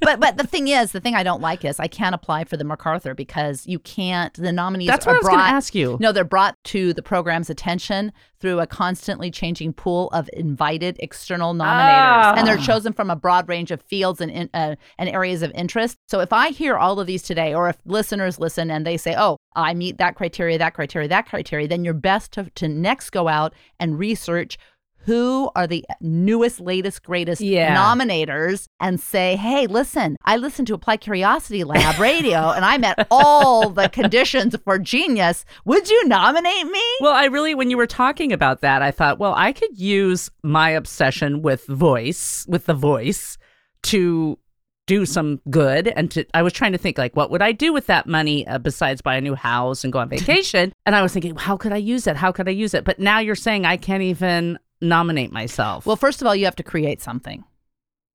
but 0.00 0.20
but 0.20 0.36
the 0.36 0.46
thing 0.46 0.68
is, 0.68 0.92
the 0.92 1.00
thing 1.00 1.14
I 1.14 1.22
don't 1.22 1.40
like 1.40 1.64
is 1.64 1.80
I 1.80 1.86
can't 1.88 2.14
apply 2.14 2.44
for 2.44 2.56
the 2.56 2.64
MacArthur 2.64 3.14
because 3.14 3.66
you 3.66 3.78
can't. 3.78 4.32
The 4.34 4.52
nominees 4.52 4.88
That's 4.88 5.06
are 5.06 5.10
what 5.10 5.16
I 5.16 5.18
was 5.18 5.28
going 5.28 5.38
to 5.40 5.44
ask 5.44 5.74
you. 5.74 5.96
No, 6.00 6.12
they're 6.12 6.24
brought 6.24 6.56
to 6.64 6.92
the 6.92 7.02
program's 7.02 7.50
attention 7.50 8.12
through 8.40 8.58
a 8.60 8.66
constantly 8.66 9.30
changing 9.30 9.72
pool 9.74 10.08
of 10.12 10.30
invited 10.32 10.96
external 11.00 11.52
nominators, 11.54 12.38
and 12.38 12.46
they're 12.48 12.56
Ah. 12.58 12.62
chosen 12.64 12.92
from 12.94 13.10
a 13.10 13.16
broad 13.16 13.46
range 13.48 13.70
of 13.70 13.82
fields 13.82 14.20
and 14.20 14.30
in, 14.30 14.48
uh, 14.54 14.76
and 14.98 15.08
areas 15.10 15.42
of 15.42 15.50
interest. 15.54 15.98
So 16.08 16.20
if 16.20 16.32
I 16.32 16.48
hear 16.50 16.76
all 16.76 16.98
of 17.00 17.06
these 17.06 17.22
today, 17.22 17.52
or 17.54 17.68
if 17.68 17.76
listeners 17.84 18.38
listen 18.38 18.70
and 18.70 18.86
they 18.86 18.96
say, 18.96 19.14
"Oh, 19.16 19.36
I 19.54 19.74
meet 19.74 19.98
that 19.98 20.14
criteria, 20.14 20.56
that 20.58 20.72
criteria, 20.74 21.08
that 21.08 21.26
criteria," 21.28 21.68
then 21.68 21.84
you're 21.84 21.92
best 21.92 22.32
to, 22.32 22.48
to 22.54 22.66
next 22.68 23.10
go 23.10 23.28
out 23.28 23.52
and 23.78 23.98
research. 23.98 24.56
Who 25.06 25.50
are 25.56 25.66
the 25.66 25.84
newest, 26.00 26.60
latest, 26.60 27.02
greatest 27.02 27.40
Yeah. 27.40 27.74
nominators 27.76 28.66
and 28.80 29.00
say, 29.00 29.36
hey, 29.36 29.66
listen, 29.66 30.16
I 30.24 30.36
listened 30.36 30.68
to 30.68 30.74
Apply 30.74 30.98
Curiosity 30.98 31.64
Lab 31.64 31.98
radio 31.98 32.50
and 32.50 32.64
I 32.64 32.76
met 32.78 33.06
all 33.10 33.70
the 33.70 33.88
conditions 33.88 34.54
for 34.64 34.78
genius. 34.78 35.44
Would 35.64 35.88
you 35.88 36.06
nominate 36.06 36.66
me? 36.66 36.82
Well, 37.00 37.14
I 37.14 37.24
really, 37.26 37.54
when 37.54 37.70
you 37.70 37.76
were 37.76 37.86
talking 37.86 38.32
about 38.32 38.60
that, 38.60 38.82
I 38.82 38.90
thought, 38.90 39.18
well, 39.18 39.34
I 39.36 39.52
could 39.52 39.78
use 39.78 40.30
my 40.42 40.70
obsession 40.70 41.40
with 41.42 41.66
voice, 41.66 42.44
with 42.48 42.66
the 42.66 42.74
voice, 42.74 43.38
to 43.84 44.38
do 44.86 45.06
some 45.06 45.40
good. 45.48 45.88
And 45.88 46.10
to, 46.10 46.24
I 46.34 46.42
was 46.42 46.52
trying 46.52 46.72
to 46.72 46.78
think, 46.78 46.98
like, 46.98 47.14
what 47.16 47.30
would 47.30 47.42
I 47.42 47.52
do 47.52 47.72
with 47.72 47.86
that 47.86 48.06
money 48.06 48.46
uh, 48.46 48.58
besides 48.58 49.00
buy 49.00 49.16
a 49.16 49.20
new 49.20 49.34
house 49.34 49.82
and 49.84 49.92
go 49.92 49.98
on 50.00 50.08
vacation? 50.10 50.72
and 50.84 50.94
I 50.94 51.00
was 51.02 51.12
thinking, 51.12 51.36
how 51.36 51.56
could 51.56 51.72
I 51.72 51.76
use 51.78 52.06
it? 52.06 52.16
How 52.16 52.32
could 52.32 52.48
I 52.48 52.52
use 52.52 52.74
it? 52.74 52.84
But 52.84 52.98
now 52.98 53.18
you're 53.20 53.34
saying 53.34 53.64
I 53.64 53.76
can't 53.76 54.02
even 54.02 54.58
nominate 54.80 55.32
myself. 55.32 55.86
Well, 55.86 55.96
first 55.96 56.20
of 56.20 56.26
all, 56.26 56.34
you 56.34 56.44
have 56.44 56.56
to 56.56 56.62
create 56.62 57.00
something. 57.00 57.44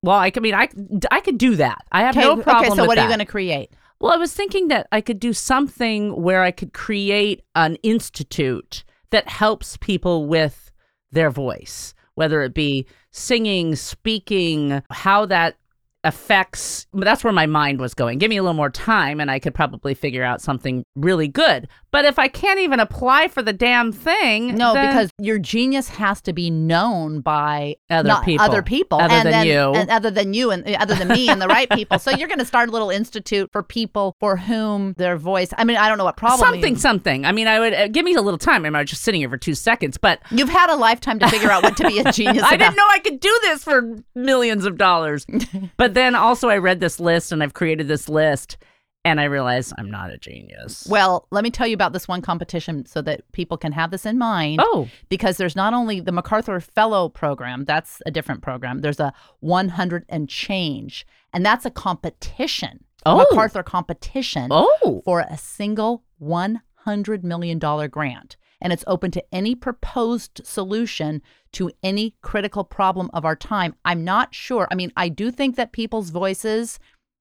well, 0.02 0.16
I, 0.16 0.32
I 0.34 0.40
mean, 0.40 0.54
I, 0.54 0.68
I 1.10 1.20
could 1.20 1.38
do 1.38 1.56
that. 1.56 1.84
I 1.92 2.02
have 2.02 2.14
no 2.16 2.36
problem. 2.36 2.72
okay 2.72 2.76
so 2.76 2.84
what 2.86 2.98
are 2.98 3.02
you 3.02 3.08
going 3.08 3.18
to 3.20 3.24
create? 3.24 3.70
Well, 3.98 4.12
I 4.12 4.16
was 4.16 4.34
thinking 4.34 4.68
that 4.68 4.86
I 4.92 5.00
could 5.00 5.18
do 5.18 5.32
something 5.32 6.20
where 6.20 6.42
I 6.42 6.50
could 6.50 6.72
create 6.74 7.42
an 7.54 7.76
institute 7.76 8.84
that 9.10 9.28
helps 9.28 9.76
people 9.78 10.26
with 10.26 10.70
their 11.10 11.30
voice, 11.30 11.94
whether 12.14 12.42
it 12.42 12.52
be 12.52 12.86
singing, 13.10 13.74
speaking, 13.74 14.82
how 14.90 15.24
that 15.26 15.56
affects. 16.04 16.86
That's 16.92 17.24
where 17.24 17.32
my 17.32 17.46
mind 17.46 17.80
was 17.80 17.94
going. 17.94 18.18
Give 18.18 18.28
me 18.28 18.36
a 18.36 18.42
little 18.42 18.54
more 18.54 18.70
time 18.70 19.18
and 19.18 19.30
I 19.30 19.38
could 19.38 19.54
probably 19.54 19.94
figure 19.94 20.22
out 20.22 20.42
something 20.42 20.84
really 20.94 21.28
good. 21.28 21.68
But 21.96 22.04
if 22.04 22.18
I 22.18 22.28
can't 22.28 22.60
even 22.60 22.78
apply 22.78 23.28
for 23.28 23.40
the 23.40 23.54
damn 23.54 23.90
thing, 23.90 24.54
No, 24.54 24.74
then- 24.74 24.86
because 24.88 25.10
your 25.18 25.38
genius 25.38 25.88
has 25.88 26.20
to 26.22 26.34
be 26.34 26.50
known 26.50 27.20
by 27.22 27.76
Other 27.88 28.06
not- 28.08 28.24
people. 28.26 28.44
other 28.44 28.60
people, 28.62 29.00
Other 29.00 29.14
and 29.14 29.24
than 29.24 29.32
then, 29.32 29.46
you. 29.46 29.72
and 29.80 29.88
other 29.88 30.10
than 30.10 30.34
you, 30.34 30.50
and 30.50 30.68
uh, 30.68 30.72
other 30.78 30.94
than 30.94 31.08
me, 31.08 31.30
and 31.30 31.40
the 31.40 31.46
right 31.48 31.70
people. 31.70 31.98
So 31.98 32.10
you're 32.10 32.28
going 32.28 32.38
to 32.38 32.44
start 32.44 32.68
a 32.68 32.72
little 32.72 32.90
institute 32.90 33.48
for 33.50 33.62
people 33.62 34.14
for 34.20 34.36
whom 34.36 34.92
their 34.98 35.16
voice. 35.16 35.54
I 35.56 35.64
mean, 35.64 35.78
I 35.78 35.88
don't 35.88 35.96
know 35.96 36.04
what 36.04 36.18
problem. 36.18 36.40
something, 36.52 36.74
you- 36.74 36.78
something. 36.78 37.24
I 37.24 37.32
mean, 37.32 37.46
I 37.48 37.60
would 37.60 37.72
uh, 37.72 37.88
give 37.88 38.04
me 38.04 38.12
a 38.14 38.20
little 38.20 38.36
time. 38.36 38.66
I 38.66 38.80
was 38.82 38.90
just 38.90 39.00
sitting 39.00 39.22
here 39.22 39.30
for 39.30 39.38
two 39.38 39.54
seconds, 39.54 39.96
but 39.96 40.20
You've 40.30 40.50
had 40.50 40.68
a 40.68 40.76
lifetime 40.76 41.18
to 41.20 41.28
figure 41.30 41.50
out 41.50 41.62
what 41.62 41.78
to 41.78 41.88
be 41.88 41.98
a 42.00 42.12
genius. 42.12 42.42
I 42.44 42.56
about. 42.56 42.58
didn't 42.58 42.76
know 42.76 42.88
I 42.90 42.98
could 42.98 43.20
do 43.20 43.38
this 43.44 43.64
for 43.64 43.96
millions 44.14 44.66
of 44.66 44.76
dollars. 44.76 45.24
but 45.78 45.94
then 45.94 46.14
also, 46.14 46.50
I 46.50 46.58
read 46.58 46.80
this 46.80 47.00
list 47.00 47.32
and 47.32 47.42
I've 47.42 47.54
created 47.54 47.88
this 47.88 48.06
list. 48.06 48.58
And 49.06 49.20
I 49.20 49.24
realized 49.24 49.72
I'm 49.78 49.90
not 49.90 50.10
a 50.10 50.18
genius. 50.18 50.86
Well, 50.90 51.26
let 51.30 51.44
me 51.44 51.50
tell 51.50 51.66
you 51.66 51.74
about 51.74 51.92
this 51.92 52.08
one 52.08 52.22
competition 52.22 52.84
so 52.86 53.00
that 53.02 53.20
people 53.32 53.56
can 53.56 53.70
have 53.72 53.90
this 53.92 54.04
in 54.04 54.18
mind. 54.18 54.60
oh, 54.62 54.88
because 55.08 55.36
there's 55.36 55.54
not 55.54 55.72
only 55.72 56.00
the 56.00 56.10
MacArthur 56.12 56.58
Fellow 56.60 57.08
program, 57.08 57.64
that's 57.64 58.02
a 58.04 58.10
different 58.10 58.42
program. 58.42 58.80
There's 58.80 58.98
a 59.00 59.12
100 59.40 60.04
and 60.08 60.28
change, 60.28 61.06
and 61.32 61.46
that's 61.46 61.64
a 61.64 61.70
competition, 61.70 62.84
a 63.04 63.10
Oh. 63.10 63.18
MacArthur 63.18 63.62
competition 63.62 64.48
oh, 64.50 65.02
for 65.04 65.20
a 65.20 65.38
single 65.38 66.02
$100 66.20 67.22
million 67.22 67.58
grant. 67.88 68.36
And 68.60 68.72
it's 68.72 68.84
open 68.86 69.10
to 69.10 69.22
any 69.32 69.54
proposed 69.54 70.40
solution 70.44 71.20
to 71.52 71.70
any 71.82 72.14
critical 72.22 72.64
problem 72.64 73.10
of 73.12 73.24
our 73.24 73.36
time. 73.36 73.74
I'm 73.84 74.02
not 74.02 74.34
sure. 74.34 74.66
I 74.70 74.74
mean, 74.74 74.92
I 74.96 75.10
do 75.10 75.30
think 75.30 75.56
that 75.56 75.72
people's 75.72 76.08
voices 76.08 76.78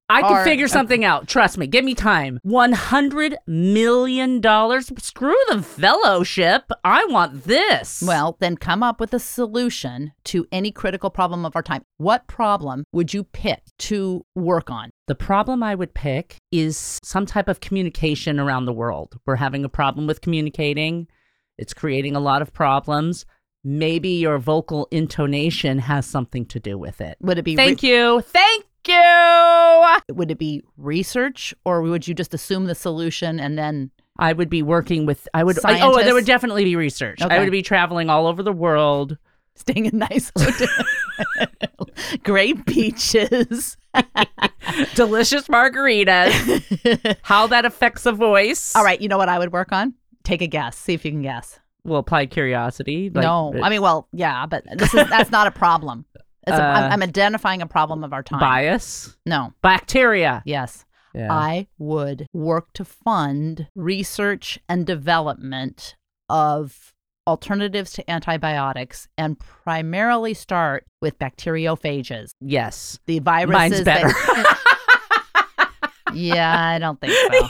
I 0.08 0.22
can 0.22 0.34
are- 0.34 0.44
figure 0.44 0.68
something 0.68 1.04
out. 1.04 1.28
Trust 1.28 1.58
me. 1.58 1.68
Give 1.68 1.84
me 1.84 1.96
time. 1.96 2.39
One 2.44 2.74
hundred 2.74 3.38
million 3.48 4.39
dollars. 4.39 4.91
Screw 5.00 5.36
the 5.50 5.63
fellowship. 5.63 6.72
I 6.84 7.06
want 7.06 7.46
this. 7.46 8.04
Well, 8.06 8.38
then 8.39 8.58
come 8.58 8.84
up 8.84 9.00
with 9.00 9.13
a 9.13 9.20
solution 9.20 10.13
to 10.26 10.46
any 10.52 10.72
critical 10.72 11.10
problem 11.10 11.46
of 11.46 11.56
our 11.56 11.63
time. 11.63 11.84
What 11.98 12.28
problem 12.28 12.84
would 12.91 13.13
you 13.13 13.24
pick 13.24 13.63
to 13.80 14.26
work 14.36 14.70
on? 14.70 14.91
The 15.08 15.15
problem 15.15 15.63
I 15.63 15.76
would 15.76 15.94
pick 15.94 16.38
is 16.52 17.00
some 17.04 17.26
type 17.26 17.48
of 17.48 17.60
communication 17.60 18.39
around 18.39 18.65
the 18.65 18.74
world. 18.74 19.15
We're 19.26 19.36
having 19.36 19.65
a 19.65 19.70
problem 19.70 20.08
with 20.08 20.22
communicating, 20.22 21.08
it's 21.58 21.74
creating 21.74 22.15
a 22.15 22.20
lot 22.20 22.41
of 22.41 22.54
problems. 22.54 23.26
Maybe 23.63 24.10
your 24.10 24.38
vocal 24.38 24.88
intonation 24.91 25.80
has 25.80 26.06
something 26.06 26.46
to 26.48 26.60
do 26.60 26.78
with 26.78 27.02
it. 27.02 27.18
Would 27.22 27.39
it 27.39 27.44
be 27.44 27.56
Thank 27.56 27.82
you. 27.82 28.22
Thank 28.22 28.65
you. 28.88 29.55
Would 30.10 30.32
it 30.32 30.38
be 30.38 30.63
research 30.78 31.54
or 31.65 31.82
would 31.82 32.08
you 32.08 32.13
just 32.13 32.34
assume 32.34 32.65
the 32.65 32.76
solution 32.76 33.39
and 33.39 33.58
then 33.58 33.91
I 34.17 34.32
would 34.34 34.50
be 34.50 34.62
working 34.63 35.06
with, 35.06 35.28
I 35.34 35.43
would, 35.43 35.58
I, 35.65 35.82
oh, 35.82 36.02
there 36.02 36.13
would 36.13 36.26
definitely 36.26 36.63
be 36.63 36.76
research. 36.76 37.21
I 37.21 37.39
would 37.39 37.52
be 37.52 37.62
traveling 37.62 38.10
all 38.10 38.28
over 38.28 38.41
the 38.43 38.54
world. 38.54 39.17
staying 39.56 39.86
in 39.88 39.98
nice 39.98 40.32
hotel? 40.38 40.67
Great 42.24 42.65
beaches. 42.65 43.78
Delicious 44.95 45.48
margaritas. 45.48 47.17
How 47.24 47.48
that 47.48 47.65
affects 47.65 48.06
a 48.06 48.12
voice. 48.12 48.76
All 48.76 48.84
right, 48.84 49.00
you 49.00 49.08
know 49.08 49.17
what 49.17 49.30
I 49.30 49.39
would 49.39 49.52
work 49.52 49.71
on? 49.71 49.93
Take 50.24 50.41
a 50.41 50.48
guess. 50.48 50.78
See 50.78 50.93
if 50.93 51.06
you 51.06 51.12
can 51.12 51.21
guess. 51.21 51.60
Well, 51.84 52.00
applied 52.00 52.32
curiosity. 52.32 53.10
like- 53.13 53.24
no, 53.24 53.54
I 53.62 53.69
mean, 53.69 53.82
well, 53.82 54.08
yeah, 54.12 54.45
but 54.45 54.63
this 54.78 54.93
is 54.93 55.08
that's 55.10 55.30
not 55.30 55.45
a 55.48 55.52
problem. 55.52 56.06
It's 56.47 56.58
a, 56.58 56.63
Uh, 56.63 56.73
I'm, 56.73 56.91
I'm 56.93 57.03
identifying 57.03 57.62
a 57.62 57.67
problem 57.67 58.03
of 58.03 58.13
our 58.13 58.23
time. 58.23 58.39
bias. 58.39 59.15
No. 59.25 59.53
Bacteria. 59.62 60.41
Yes. 60.45 60.86
Yeah. 61.13 61.31
I 61.31 61.67
would 61.77 62.27
work 62.34 62.73
to 62.73 62.84
fund 62.86 63.67
research 63.75 64.60
and 64.67 64.86
development 64.86 65.95
of 66.29 66.93
alternatives 67.27 67.93
to 67.93 68.12
antibiotics 68.12 69.08
and 69.17 69.39
primarily 69.39 70.34
start 70.34 70.86
with 71.01 71.17
bacteriophages. 71.17 72.31
yes. 72.41 72.99
The 73.05 73.19
viruses 73.19 73.51
Mine's 73.53 73.81
better. 73.84 74.10
that- 74.10 74.62
yeah, 76.13 76.69
I 76.75 76.79
don't 76.79 76.99
think 77.01 77.13
so. 77.13 77.47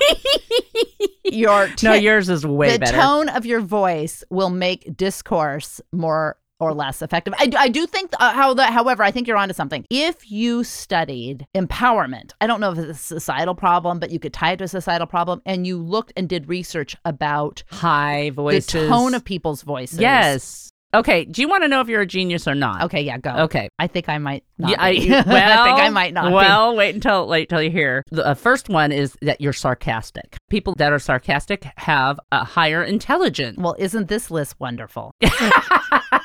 Your 1.31 1.67
no, 1.84 1.93
yours 1.93 2.29
is 2.29 2.45
way 2.45 2.73
the 2.73 2.79
better. 2.79 2.95
tone 2.97 3.29
of 3.29 3.45
your 3.47 3.60
voice 3.60 4.23
will 4.29 4.51
make 4.51 4.95
discourse 4.95 5.81
more 5.91 6.38
or 6.60 6.74
less 6.74 7.02
effective. 7.02 7.34
I, 7.38 7.52
I 7.58 7.70
do 7.70 7.86
think, 7.86 8.12
uh, 8.20 8.34
how 8.34 8.54
the, 8.54 8.65
however, 8.65 9.04
I 9.04 9.12
think 9.12 9.28
you're 9.28 9.38
onto 9.38 9.54
something. 9.54 9.86
If 9.89 10.32
you 10.32 10.63
studied 10.63 11.46
empowerment, 11.56 12.32
I 12.39 12.48
don't 12.48 12.62
know 12.62 12.72
if 12.72 12.78
it's 12.78 12.89
a 12.89 12.94
societal 13.20 13.56
problem, 13.56 14.00
but 14.00 14.12
you 14.12 14.20
could 14.20 14.34
tie 14.34 14.54
it 14.54 14.58
to 14.58 14.65
a 14.65 14.68
societal 14.68 15.08
problem, 15.08 15.41
and 15.46 15.68
you 15.68 15.78
looked 15.78 16.13
and 16.15 16.30
did 16.30 16.48
research 16.48 16.96
about 17.04 17.63
High 17.72 18.30
voices. 18.32 18.68
the 18.68 18.88
tone 18.88 19.13
of 19.13 19.26
people's 19.26 19.63
voices. 19.63 20.00
Yes. 20.00 20.70
Okay. 20.95 21.25
Do 21.25 21.41
you 21.41 21.49
want 21.49 21.63
to 21.63 21.67
know 21.67 21.81
if 21.81 21.88
you're 21.88 22.01
a 22.01 22.05
genius 22.05 22.47
or 22.47 22.55
not? 22.55 22.84
Okay, 22.84 23.01
yeah, 23.01 23.17
go. 23.17 23.31
Okay. 23.31 23.69
I 23.79 23.88
think 23.88 24.10
I 24.10 24.17
might 24.17 24.43
not. 24.58 24.71
Yeah, 24.71 24.77
I, 24.79 25.23
well, 25.27 25.60
I 25.60 25.65
think 25.65 25.79
I 25.79 25.89
might 25.89 26.13
not. 26.13 26.27
be. 26.27 26.34
Well, 26.34 26.75
wait 26.75 26.95
until 26.95 27.27
wait 27.27 27.49
till 27.49 27.62
you 27.62 27.69
hear. 27.69 28.03
The 28.12 28.25
uh, 28.25 28.34
first 28.34 28.69
one 28.69 28.91
is 28.91 29.17
that 29.21 29.41
you're 29.41 29.53
sarcastic. 29.53 30.38
People 30.49 30.75
that 30.77 30.93
are 30.93 30.99
sarcastic 30.99 31.65
have 31.77 32.19
a 32.31 32.43
higher 32.43 32.84
intelligence. 32.84 33.58
Well, 33.58 33.75
isn't 33.77 34.08
this 34.08 34.31
list 34.31 34.60
wonderful? 34.60 35.12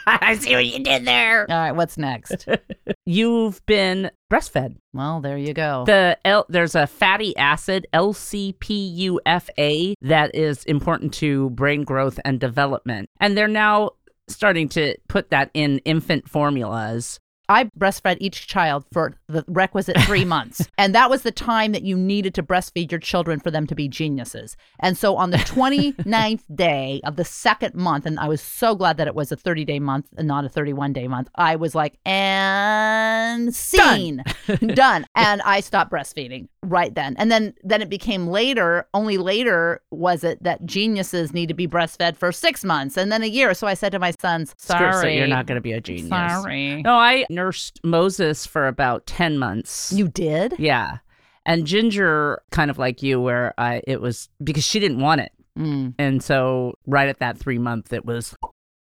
I 0.07 0.37
see 0.39 0.55
what 0.55 0.67
you 0.67 0.83
did 0.83 1.05
there. 1.05 1.47
All 1.51 1.57
right, 1.57 1.73
what's 1.73 1.99
next? 1.99 2.49
You've 3.07 3.65
been 3.67 4.11
breastfed. 4.31 4.77
well, 4.93 5.21
there 5.21 5.37
you 5.37 5.53
go. 5.53 5.85
The 5.87 6.19
L, 6.25 6.47
there's 6.49 6.75
a 6.75 6.87
fatty 6.87 7.37
acid 7.37 7.87
LCPUFA 7.93 9.95
that 10.03 10.35
is 10.35 10.65
important 10.65 11.13
to 11.15 11.51
brain 11.51 11.83
growth 11.83 12.19
and 12.25 12.41
development, 12.41 13.09
and 13.21 13.37
they're 13.37 13.49
now 13.49 13.91
starting 14.31 14.69
to 14.71 14.97
put 15.09 15.31
that 15.31 15.51
in 15.55 15.79
infant 15.81 16.29
formulas. 16.29 17.21
I 17.51 17.65
breastfed 17.77 18.19
each 18.21 18.47
child 18.47 18.85
for 18.93 19.17
the 19.27 19.45
requisite 19.49 20.01
three 20.03 20.25
months. 20.37 20.69
And 20.79 20.95
that 20.95 21.11
was 21.11 21.23
the 21.23 21.33
time 21.33 21.73
that 21.73 21.83
you 21.83 21.97
needed 21.97 22.33
to 22.35 22.45
breastfeed 22.45 22.93
your 22.93 23.01
children 23.01 23.41
for 23.41 23.51
them 23.51 23.67
to 23.67 23.75
be 23.75 23.89
geniuses. 23.89 24.57
And 24.79 24.97
so 24.97 25.17
on 25.17 25.31
the 25.31 25.37
29th 25.39 26.43
day 26.55 27.01
of 27.05 27.17
the 27.17 27.25
second 27.25 27.75
month, 27.75 28.07
and 28.07 28.21
I 28.21 28.29
was 28.29 28.41
so 28.41 28.77
glad 28.77 28.99
that 28.99 29.09
it 29.09 29.17
was 29.17 29.33
a 29.33 29.37
30 29.37 29.65
day 29.65 29.81
month 29.81 30.07
and 30.17 30.29
not 30.29 30.45
a 30.45 30.49
31 30.49 30.93
day 30.93 31.09
month, 31.09 31.29
I 31.35 31.57
was 31.57 31.75
like, 31.75 31.99
and 32.07 33.53
scene, 33.53 34.23
done. 34.75 35.05
And 35.17 35.43
I 35.43 35.59
stopped 35.59 35.91
breastfeeding 35.91 36.47
right 36.63 36.95
then. 36.95 37.17
And 37.19 37.33
then, 37.33 37.55
then 37.65 37.83
it 37.83 37.89
became 37.89 38.29
later, 38.29 38.87
only 38.95 39.19
later 39.19 39.83
was 39.91 40.23
it 40.23 40.41
that 40.45 40.65
geniuses 40.67 41.33
need 41.33 41.49
to 41.49 41.55
be 41.55 41.67
breastfed 41.67 42.17
for 42.17 42.31
six 42.31 42.63
months 42.63 42.97
and 42.97 43.11
then 43.11 43.25
a 43.25 43.27
year. 43.27 43.55
So 43.55 43.67
I 43.67 43.75
said 43.75 43.91
to 43.91 43.99
my 43.99 44.13
sons, 44.21 44.55
sorry. 44.57 44.93
so 44.93 45.09
you're 45.09 45.27
not 45.27 45.47
going 45.47 45.57
to 45.57 45.61
be 45.61 45.73
a 45.73 45.81
genius. 45.81 46.11
Sorry. 46.11 46.83
No, 46.83 46.95
I 46.95 47.27
nursed 47.41 47.81
Moses 47.83 48.45
for 48.47 48.67
about 48.69 49.07
10 49.07 49.39
months. 49.39 49.93
You 49.93 50.09
did? 50.09 50.55
yeah. 50.59 50.99
And 51.47 51.67
Ginger, 51.67 52.43
kind 52.51 52.71
of 52.71 52.79
like 52.79 53.03
you, 53.03 53.19
where 53.21 53.55
I 53.57 53.81
it 53.87 54.01
was 54.01 54.29
because 54.45 54.63
she 54.63 54.79
didn't 54.79 55.01
want 55.01 55.23
it. 55.23 55.33
Mm. 55.59 55.95
And 55.99 56.23
so 56.23 56.75
right 56.87 57.09
at 57.09 57.19
that 57.21 57.39
three 57.39 57.59
month, 57.59 57.95
it 57.95 58.05
was 58.05 58.37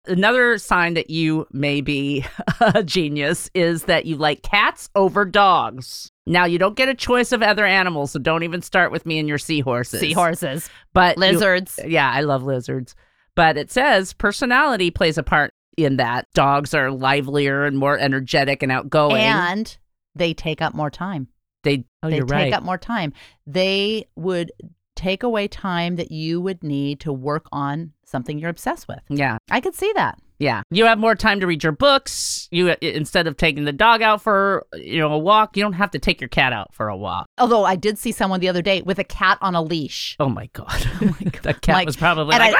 another 0.06 0.56
sign 0.56 0.94
that 0.94 1.10
you 1.10 1.46
may 1.50 1.80
be 1.80 2.24
a 2.60 2.84
genius 2.84 3.50
is 3.52 3.84
that 3.84 4.06
you 4.06 4.14
like 4.16 4.42
cats 4.42 4.88
over 4.94 5.24
dogs. 5.24 6.12
Now 6.24 6.44
you 6.44 6.58
don't 6.58 6.76
get 6.76 6.88
a 6.88 6.94
choice 6.94 7.32
of 7.32 7.42
other 7.42 7.66
animals, 7.66 8.12
so 8.12 8.20
don't 8.20 8.44
even 8.44 8.62
start 8.62 8.92
with 8.92 9.04
me 9.06 9.18
and 9.18 9.28
your 9.28 9.38
seahorses. 9.38 10.00
Seahorses, 10.00 10.70
but 10.94 11.16
you- 11.16 11.20
lizards. 11.22 11.80
yeah, 11.84 12.10
I 12.10 12.20
love 12.20 12.44
lizards. 12.44 12.94
But 13.34 13.58
it 13.58 13.70
says 13.72 14.12
personality 14.14 14.90
plays 14.90 15.18
a 15.18 15.22
part 15.24 15.52
in 15.76 15.96
that. 15.96 16.26
Dogs 16.34 16.74
are 16.74 16.90
livelier 16.90 17.64
and 17.64 17.76
more 17.78 17.98
energetic 17.98 18.62
and 18.62 18.72
outgoing. 18.72 19.16
and 19.16 19.76
they 20.14 20.32
take 20.34 20.62
up 20.62 20.74
more 20.74 20.90
time. 20.90 21.28
they 21.62 21.84
oh, 22.02 22.10
they 22.10 22.20
take 22.20 22.30
right. 22.30 22.52
up 22.52 22.62
more 22.62 22.78
time. 22.78 23.12
They 23.46 24.06
would 24.16 24.52
take 24.94 25.22
away 25.22 25.46
time 25.46 25.96
that 25.96 26.10
you 26.10 26.40
would 26.40 26.62
need 26.62 27.00
to 27.00 27.12
work 27.12 27.46
on 27.52 27.92
something 28.06 28.38
you're 28.38 28.48
obsessed 28.50 28.88
with. 28.88 29.00
yeah, 29.10 29.36
I 29.50 29.60
could 29.60 29.74
see 29.74 29.92
that. 29.94 30.18
yeah. 30.38 30.62
You 30.70 30.86
have 30.86 30.98
more 30.98 31.14
time 31.14 31.40
to 31.40 31.46
read 31.46 31.62
your 31.62 31.72
books. 31.72 32.48
You 32.50 32.74
instead 32.80 33.26
of 33.26 33.36
taking 33.36 33.64
the 33.64 33.72
dog 33.74 34.00
out 34.00 34.22
for 34.22 34.66
you 34.74 34.98
know 34.98 35.12
a 35.12 35.18
walk, 35.18 35.56
you 35.56 35.62
don't 35.62 35.74
have 35.74 35.90
to 35.90 35.98
take 35.98 36.20
your 36.20 36.28
cat 36.28 36.52
out 36.54 36.72
for 36.72 36.88
a 36.88 36.96
walk. 36.96 37.26
Although 37.36 37.64
I 37.64 37.76
did 37.76 37.98
see 37.98 38.12
someone 38.12 38.40
the 38.40 38.48
other 38.48 38.62
day 38.62 38.80
with 38.80 38.98
a 38.98 39.04
cat 39.04 39.36
on 39.42 39.54
a 39.54 39.60
leash. 39.62 40.16
Oh 40.18 40.28
my 40.30 40.48
god! 40.54 40.86
Oh 41.02 41.14
the 41.42 41.52
cat 41.54 41.74
Like- 41.74 41.86
was 41.86 41.96
probably 41.96 42.38
like, 42.38 42.54
I- 42.54 42.54
"Ow, 42.54 42.54
And- 42.54 42.56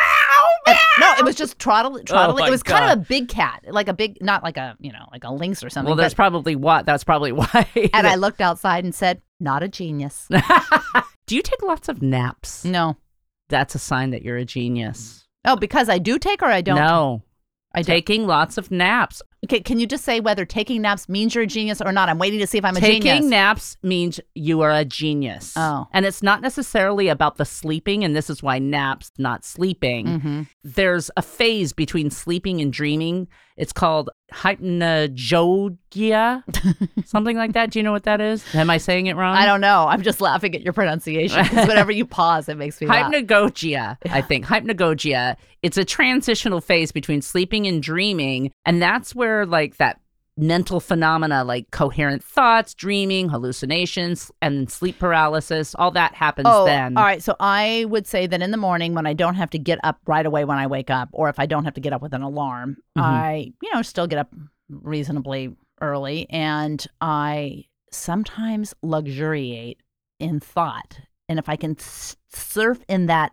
no, 0.99 1.13
it 1.19 1.25
was 1.25 1.35
just 1.35 1.59
trottle, 1.59 1.97
oh 1.97 2.03
trottling. 2.03 2.43
my 2.43 2.49
it 2.49 2.51
was 2.51 2.63
kind 2.63 2.91
of 2.91 2.99
a 2.99 3.01
big 3.09 3.29
cat, 3.29 3.65
like 3.69 3.89
a 3.89 3.93
big, 3.95 4.19
not 4.23 4.43
like 4.43 4.57
a 4.57 4.77
you 4.81 4.93
know, 4.93 5.09
like 5.13 5.25
a 5.25 5.33
lynx 5.33 5.63
or 5.63 5.71
something. 5.71 5.89
Well, 5.89 5.97
that's 5.97 6.15
probably 6.15 6.57
what. 6.57 6.87
That's 6.87 7.05
probably 7.05 7.33
why. 7.33 7.67
and 7.93 8.07
I 8.07 8.15
looked 8.17 8.41
outside 8.41 8.85
and 8.85 8.95
said, 8.95 9.21
"Not 9.41 9.63
a 9.63 9.69
genius." 9.69 10.29
Do 11.27 11.35
you 11.35 11.43
take 11.43 11.63
lots 11.63 11.89
of 11.89 12.03
naps? 12.03 12.65
no. 12.65 12.97
That's 13.49 13.77
a 13.77 13.79
sign 13.79 14.11
that 14.11 14.23
you're 14.23 14.39
a 14.39 14.45
genius. 14.45 15.25
Oh, 15.45 15.55
because 15.55 15.89
I 15.89 15.99
do 15.99 16.19
take 16.19 16.43
or 16.43 16.47
I 16.47 16.63
don't. 16.63 16.75
No, 16.77 17.23
I 17.73 17.83
don't. 17.83 17.87
taking 17.87 18.27
lots 18.27 18.59
of 18.59 18.73
naps. 18.73 19.23
Okay, 19.47 19.61
can 19.61 19.79
you 19.79 19.87
just 19.87 20.05
say 20.05 20.19
whether 20.19 20.45
taking 20.45 20.83
naps 20.83 21.09
means 21.09 21.33
you're 21.33 21.45
a 21.45 21.47
genius 21.47 21.81
or 21.81 21.93
not? 21.93 22.09
I'm 22.09 22.19
waiting 22.19 22.41
to 22.41 22.49
see 22.49 22.59
if 22.59 22.65
I'm 22.65 22.77
a 22.77 22.81
Taking 22.81 23.03
genius. 23.03 23.17
Taking 23.19 23.31
naps 23.31 23.77
means 23.81 24.19
you 24.35 24.61
are 24.63 24.73
a 24.73 24.85
genius. 24.85 25.53
Oh. 25.55 25.87
And 25.93 26.05
it's 26.05 26.21
not 26.21 26.43
necessarily 26.43 27.07
about 27.07 27.37
the 27.37 27.45
sleeping, 27.45 28.03
and 28.03 28.17
this 28.17 28.29
is 28.29 28.43
why 28.43 28.59
naps, 28.59 29.13
not 29.19 29.45
sleeping. 29.45 30.19
hmm 30.21 30.43
There's 30.65 31.13
a 31.17 31.23
phase 31.23 31.73
between 31.73 32.11
sleeping 32.11 32.61
and 32.61 32.73
dreaming. 32.73 33.29
It's 33.57 33.73
called 33.73 34.11
hypnagogia, 34.33 36.43
something 37.07 37.37
like 37.37 37.53
that. 37.55 37.71
Do 37.71 37.79
you 37.79 37.83
know 37.83 37.93
what 37.93 38.05
that 38.05 38.21
is? 38.21 38.45
Am 38.55 38.71
I 38.71 38.79
saying 38.79 39.07
it 39.07 39.17
wrong? 39.17 39.37
I 39.37 39.47
don't 39.47 39.61
know. 39.61 39.87
I'm 39.89 40.03
just 40.03 40.21
laughing 40.21 40.55
at 40.55 40.63
your 40.63 40.73
pronunciation. 40.73 41.45
whenever 41.67 41.91
you 41.93 42.07
pause, 42.07 42.49
it 42.49 42.57
makes 42.57 42.81
me 42.81 42.87
laugh. 42.87 43.13
Hypnagogia, 43.13 43.99
I 44.11 44.23
think. 44.29 44.47
Hypnagogia. 44.47 45.37
It's 45.63 45.79
a 45.79 45.85
transitional 45.85 46.61
phase 46.61 46.93
between 46.93 47.23
sleeping 47.23 47.67
and 47.67 47.83
dreaming. 47.83 48.53
And 48.65 48.81
that's 48.83 49.15
where, 49.15 49.47
like, 49.47 49.77
that 49.79 50.01
mental 50.39 50.81
phenomena 50.81 51.43
like 51.45 51.71
coherent 51.71 52.23
thoughts, 52.23 52.75
dreaming, 52.75 53.29
hallucinations, 53.31 54.31
and 54.43 54.71
sleep 54.71 54.99
paralysis. 54.99 55.75
All 55.77 55.91
that 55.93 56.15
happens 56.15 56.47
Oh, 56.51 56.67
then. 56.67 56.97
all 56.97 57.05
right. 57.05 57.23
So 57.23 57.35
I 57.41 57.87
would 57.89 58.07
say 58.07 58.27
that 58.27 58.43
in 58.43 58.51
the 58.51 58.57
morning 58.59 58.95
when 58.95 59.07
I 59.07 59.15
don't 59.15 59.35
have 59.37 59.51
to 59.51 59.59
get 59.59 59.79
up 59.83 59.99
right 60.07 60.27
away 60.27 60.45
when 60.45 60.59
I 60.59 60.67
wake 60.67 60.91
up, 60.91 61.09
or 61.13 61.29
if 61.31 61.39
I 61.39 61.47
don't 61.47 61.65
have 61.65 61.75
to 61.75 61.81
get 61.81 61.93
up 61.95 62.03
with 62.03 62.13
an 62.13 62.23
alarm, 62.23 62.77
Mhm. 62.99 63.03
I, 63.03 63.53
you 63.63 63.75
know, 63.75 63.81
still 63.83 64.07
get 64.07 64.19
up 64.19 64.35
reasonably 64.69 65.57
early 65.81 66.27
and 66.31 66.87
I 67.01 67.65
sometimes 67.91 68.75
luxuriate 68.83 69.81
in 70.19 70.41
thought. 70.41 71.01
And 71.29 71.39
if 71.39 71.49
I 71.49 71.57
can 71.57 71.77
s- 71.79 72.17
surf 72.29 72.79
in 72.89 73.07
that 73.07 73.33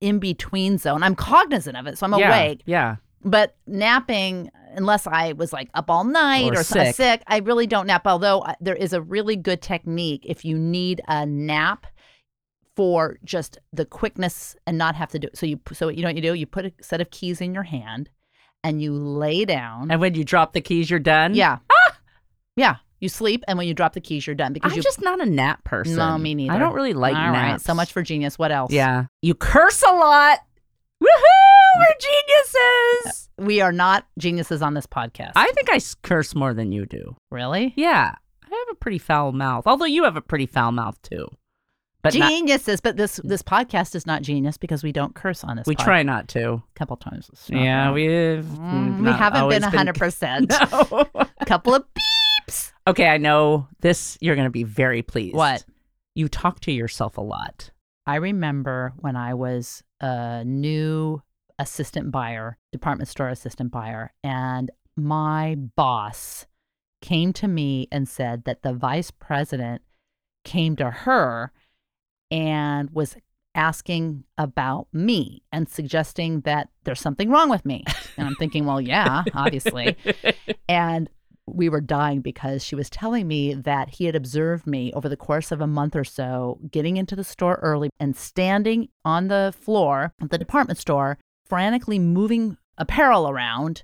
in 0.00 0.18
between 0.18 0.78
zone, 0.78 1.02
I'm 1.02 1.14
cognizant 1.14 1.76
of 1.76 1.86
it. 1.86 1.98
So 1.98 2.06
I'm 2.06 2.14
yeah, 2.18 2.28
awake. 2.36 2.62
Yeah. 2.66 2.96
But 3.24 3.56
napping, 3.66 4.50
unless 4.74 5.06
I 5.06 5.32
was 5.32 5.52
like 5.52 5.70
up 5.74 5.88
all 5.90 6.04
night 6.04 6.52
Or 6.54 6.60
or, 6.60 6.62
sick. 6.64 6.94
sick. 6.94 7.22
I 7.26 7.38
really 7.38 7.66
don't 7.66 7.86
nap. 7.86 8.06
Although 8.06 8.44
there 8.60 8.74
is 8.76 8.92
a 8.92 9.00
really 9.00 9.36
good 9.36 9.62
technique 9.62 10.24
if 10.26 10.44
you 10.44 10.58
need 10.58 11.00
a 11.08 11.24
nap 11.24 11.86
for 12.76 13.18
just 13.24 13.58
the 13.72 13.84
quickness 13.86 14.56
and 14.66 14.76
not 14.76 14.94
have 14.96 15.10
to 15.12 15.18
do. 15.18 15.28
it. 15.28 15.36
So 15.38 15.46
you, 15.46 15.60
so 15.72 15.88
you 15.88 16.02
know 16.02 16.08
what 16.08 16.16
you 16.16 16.22
do? 16.22 16.34
You 16.34 16.46
put 16.46 16.66
a 16.66 16.72
set 16.80 17.00
of 17.00 17.10
keys 17.10 17.40
in 17.40 17.54
your 17.54 17.62
hand, 17.62 18.10
and 18.62 18.82
you 18.82 18.92
lay 18.92 19.44
down. 19.44 19.90
And 19.90 20.00
when 20.00 20.14
you 20.14 20.24
drop 20.24 20.52
the 20.54 20.60
keys, 20.60 20.90
you're 20.90 20.98
done. 20.98 21.34
yeah, 21.34 21.58
yeah. 22.56 22.76
You 23.00 23.08
sleep, 23.10 23.44
and 23.46 23.58
when 23.58 23.68
you 23.68 23.74
drop 23.74 23.92
the 23.92 24.00
keys, 24.00 24.26
you're 24.26 24.34
done 24.34 24.52
because 24.54 24.72
I'm 24.72 24.76
you. 24.76 24.82
just 24.82 25.02
not 25.02 25.20
a 25.20 25.26
nap 25.26 25.62
person. 25.64 25.96
No, 25.96 26.16
me 26.16 26.34
neither. 26.34 26.54
I 26.54 26.58
don't 26.58 26.72
really 26.74 26.94
like 26.94 27.14
all 27.14 27.20
right. 27.30 27.50
naps. 27.52 27.64
So 27.64 27.74
much 27.74 27.92
for 27.92 28.02
genius. 28.02 28.38
What 28.38 28.50
else? 28.50 28.72
Yeah. 28.72 29.04
You 29.20 29.34
curse 29.34 29.82
a 29.82 29.92
lot. 29.92 30.38
Woohoo! 31.02 31.06
We're 31.78 31.94
geniuses. 32.00 33.28
we 33.38 33.60
are 33.60 33.72
not 33.72 34.06
geniuses 34.18 34.62
on 34.62 34.74
this 34.74 34.86
podcast. 34.86 35.32
I 35.36 35.50
think 35.52 35.68
I 35.70 35.80
curse 36.02 36.34
more 36.34 36.54
than 36.54 36.72
you 36.72 36.86
do. 36.86 37.16
really 37.30 37.72
Yeah. 37.76 38.14
I 38.44 38.46
have 38.66 38.68
a 38.72 38.76
pretty 38.76 38.98
foul 38.98 39.32
mouth. 39.32 39.66
Although 39.66 39.84
you 39.86 40.04
have 40.04 40.16
a 40.16 40.20
pretty 40.20 40.46
foul 40.46 40.70
mouth 40.72 41.00
too. 41.02 41.26
But 42.02 42.14
not, 42.14 42.28
geniuses. 42.30 42.80
but 42.82 42.96
this 42.98 43.18
this 43.24 43.42
podcast 43.42 43.94
is 43.94 44.06
not 44.06 44.20
genius 44.22 44.58
because 44.58 44.82
we 44.84 44.92
don't 44.92 45.14
curse 45.14 45.42
on 45.42 45.56
this. 45.56 45.66
we 45.66 45.74
pod- 45.74 45.84
try 45.86 46.02
not 46.02 46.28
to. 46.28 46.52
a 46.52 46.62
couple 46.74 46.96
times. 46.98 47.30
Yeah, 47.48 47.90
we've 47.92 48.44
Mm, 48.44 48.96
we 48.98 49.02
not 49.04 49.18
haven't 49.18 49.48
been 49.48 49.62
hundred 49.62 49.96
percent. 49.96 50.52
No. 50.70 51.06
A 51.14 51.26
couple 51.46 51.74
of 51.74 51.84
beeps. 52.48 52.72
okay, 52.86 53.08
I 53.08 53.16
know 53.16 53.66
this. 53.80 54.18
You're 54.20 54.34
going 54.36 54.46
to 54.46 54.50
be 54.50 54.64
very 54.64 55.00
pleased. 55.02 55.34
What? 55.34 55.64
You 56.14 56.28
talk 56.28 56.60
to 56.60 56.72
yourself 56.72 57.16
a 57.16 57.22
lot. 57.22 57.70
I 58.06 58.16
remember 58.16 58.92
when 58.98 59.16
I 59.16 59.32
was 59.32 59.82
a 60.02 60.44
new 60.44 61.22
assistant 61.58 62.10
buyer, 62.10 62.58
department 62.72 63.08
store 63.08 63.28
assistant 63.28 63.70
buyer, 63.70 64.12
and 64.22 64.70
my 64.96 65.56
boss 65.76 66.46
came 67.00 67.32
to 67.34 67.48
me 67.48 67.88
and 67.92 68.08
said 68.08 68.44
that 68.44 68.62
the 68.62 68.72
vice 68.72 69.10
president 69.10 69.82
came 70.44 70.76
to 70.76 70.90
her 70.90 71.52
and 72.30 72.90
was 72.90 73.16
asking 73.54 74.24
about 74.36 74.88
me 74.92 75.42
and 75.52 75.68
suggesting 75.68 76.40
that 76.40 76.68
there's 76.84 77.00
something 77.00 77.30
wrong 77.30 77.48
with 77.48 77.64
me. 77.64 77.84
And 78.16 78.26
I'm 78.26 78.34
thinking, 78.36 78.66
well, 78.66 78.80
yeah, 78.80 79.24
obviously. 79.34 79.96
And 80.68 81.10
we 81.46 81.68
were 81.68 81.80
dying 81.80 82.20
because 82.20 82.64
she 82.64 82.74
was 82.74 82.88
telling 82.88 83.28
me 83.28 83.52
that 83.52 83.90
he 83.90 84.06
had 84.06 84.16
observed 84.16 84.66
me 84.66 84.92
over 84.94 85.08
the 85.08 85.16
course 85.16 85.52
of 85.52 85.60
a 85.60 85.66
month 85.66 85.94
or 85.94 86.04
so 86.04 86.58
getting 86.70 86.96
into 86.96 87.14
the 87.14 87.22
store 87.22 87.58
early 87.62 87.90
and 88.00 88.16
standing 88.16 88.88
on 89.04 89.28
the 89.28 89.54
floor 89.60 90.14
of 90.22 90.30
the 90.30 90.38
department 90.38 90.78
store, 90.78 91.18
frantically 91.46 91.98
moving 91.98 92.56
apparel 92.78 93.28
around 93.28 93.82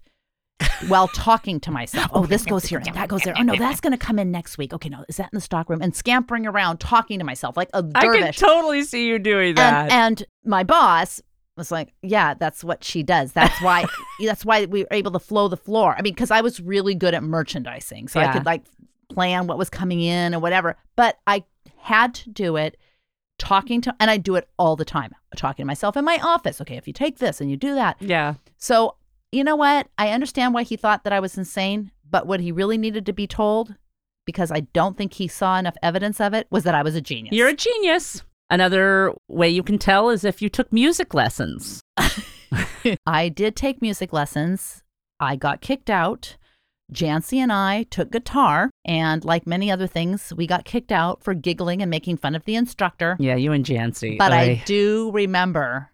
while 0.88 1.08
talking 1.14 1.60
to 1.60 1.70
myself. 1.70 2.08
Oh, 2.12 2.26
this 2.26 2.44
goes 2.44 2.64
here 2.64 2.78
and 2.78 2.94
that 2.94 3.08
goes 3.08 3.22
there. 3.22 3.34
Oh, 3.36 3.42
no, 3.42 3.54
that's 3.56 3.80
going 3.80 3.92
to 3.92 3.98
come 3.98 4.18
in 4.18 4.30
next 4.30 4.58
week. 4.58 4.72
Okay, 4.72 4.88
no, 4.88 5.04
is 5.08 5.16
that 5.16 5.30
in 5.32 5.36
the 5.36 5.40
stock 5.40 5.68
room? 5.70 5.80
And 5.82 5.94
scampering 5.94 6.46
around 6.46 6.78
talking 6.78 7.18
to 7.18 7.24
myself 7.24 7.56
like 7.56 7.70
a 7.74 7.82
dervish. 7.82 8.22
I 8.22 8.32
can 8.32 8.32
totally 8.32 8.82
see 8.82 9.06
you 9.06 9.18
doing 9.18 9.54
that. 9.56 9.90
And, 9.90 9.92
and 9.92 10.26
my 10.44 10.64
boss 10.64 11.20
was 11.56 11.70
like, 11.70 11.92
"Yeah, 12.02 12.34
that's 12.34 12.64
what 12.64 12.82
she 12.82 13.02
does. 13.02 13.32
That's 13.32 13.60
why. 13.60 13.84
that's 14.24 14.44
why 14.44 14.64
we 14.64 14.82
were 14.82 14.88
able 14.90 15.12
to 15.12 15.18
flow 15.18 15.48
the 15.48 15.56
floor. 15.56 15.94
I 15.96 16.02
mean, 16.02 16.14
because 16.14 16.30
I 16.30 16.40
was 16.40 16.60
really 16.60 16.94
good 16.94 17.14
at 17.14 17.22
merchandising, 17.22 18.08
so 18.08 18.20
Yeah. 18.20 18.30
I 18.30 18.32
could 18.32 18.46
like 18.46 18.62
plan 19.08 19.46
what 19.46 19.58
was 19.58 19.68
coming 19.70 20.00
in 20.00 20.34
or 20.34 20.40
whatever. 20.40 20.76
But 20.96 21.18
I 21.26 21.44
had 21.78 22.14
to 22.14 22.30
do 22.30 22.56
it 22.56 22.76
talking 23.40 23.80
to, 23.80 23.94
and 23.98 24.10
I 24.10 24.18
do 24.18 24.36
it 24.36 24.48
all 24.58 24.76
the 24.76 24.84
time, 24.84 25.12
talking 25.36 25.64
to 25.64 25.66
myself 25.66 25.96
in 25.96 26.04
my 26.04 26.18
office. 26.22 26.60
Okay, 26.60 26.76
if 26.76 26.86
you 26.86 26.92
take 26.92 27.18
this 27.18 27.40
and 27.40 27.50
you 27.50 27.56
do 27.56 27.74
that. 27.74 27.96
yeah. 28.00 28.34
So 28.58 28.94
you 29.32 29.42
know 29.44 29.56
what? 29.56 29.88
I 29.98 30.10
understand 30.10 30.54
why 30.54 30.62
he 30.64 30.76
thought 30.76 31.04
that 31.04 31.12
I 31.12 31.20
was 31.20 31.38
insane, 31.38 31.90
but 32.08 32.26
what 32.26 32.40
he 32.40 32.52
really 32.52 32.78
needed 32.78 33.06
to 33.06 33.12
be 33.12 33.26
told, 33.26 33.74
because 34.26 34.50
I 34.50 34.60
don't 34.60 34.96
think 34.96 35.14
he 35.14 35.28
saw 35.28 35.58
enough 35.58 35.76
evidence 35.82 36.20
of 36.20 36.34
it, 36.34 36.46
was 36.50 36.64
that 36.64 36.74
I 36.74 36.82
was 36.82 36.94
a 36.94 37.00
genius. 37.00 37.34
You're 37.34 37.48
a 37.48 37.54
genius. 37.54 38.22
Another 38.50 39.14
way 39.28 39.48
you 39.48 39.62
can 39.62 39.78
tell 39.78 40.10
is 40.10 40.24
if 40.24 40.42
you 40.42 40.48
took 40.48 40.72
music 40.72 41.14
lessons. 41.14 41.80
I 43.06 43.28
did 43.28 43.54
take 43.54 43.80
music 43.80 44.12
lessons. 44.12 44.82
I 45.20 45.36
got 45.36 45.60
kicked 45.60 45.90
out. 45.90 46.36
Jancy 46.92 47.38
and 47.38 47.52
I 47.52 47.84
took 47.84 48.10
guitar, 48.10 48.70
and 48.84 49.24
like 49.24 49.46
many 49.46 49.70
other 49.70 49.86
things, 49.86 50.32
we 50.36 50.46
got 50.46 50.64
kicked 50.64 50.92
out 50.92 51.22
for 51.22 51.34
giggling 51.34 51.80
and 51.82 51.90
making 51.90 52.16
fun 52.16 52.34
of 52.34 52.44
the 52.44 52.56
instructor. 52.56 53.16
Yeah, 53.18 53.36
you 53.36 53.52
and 53.52 53.64
Jancy. 53.64 54.18
But 54.18 54.32
I 54.32 54.50
Oy. 54.50 54.62
do 54.66 55.10
remember 55.12 55.90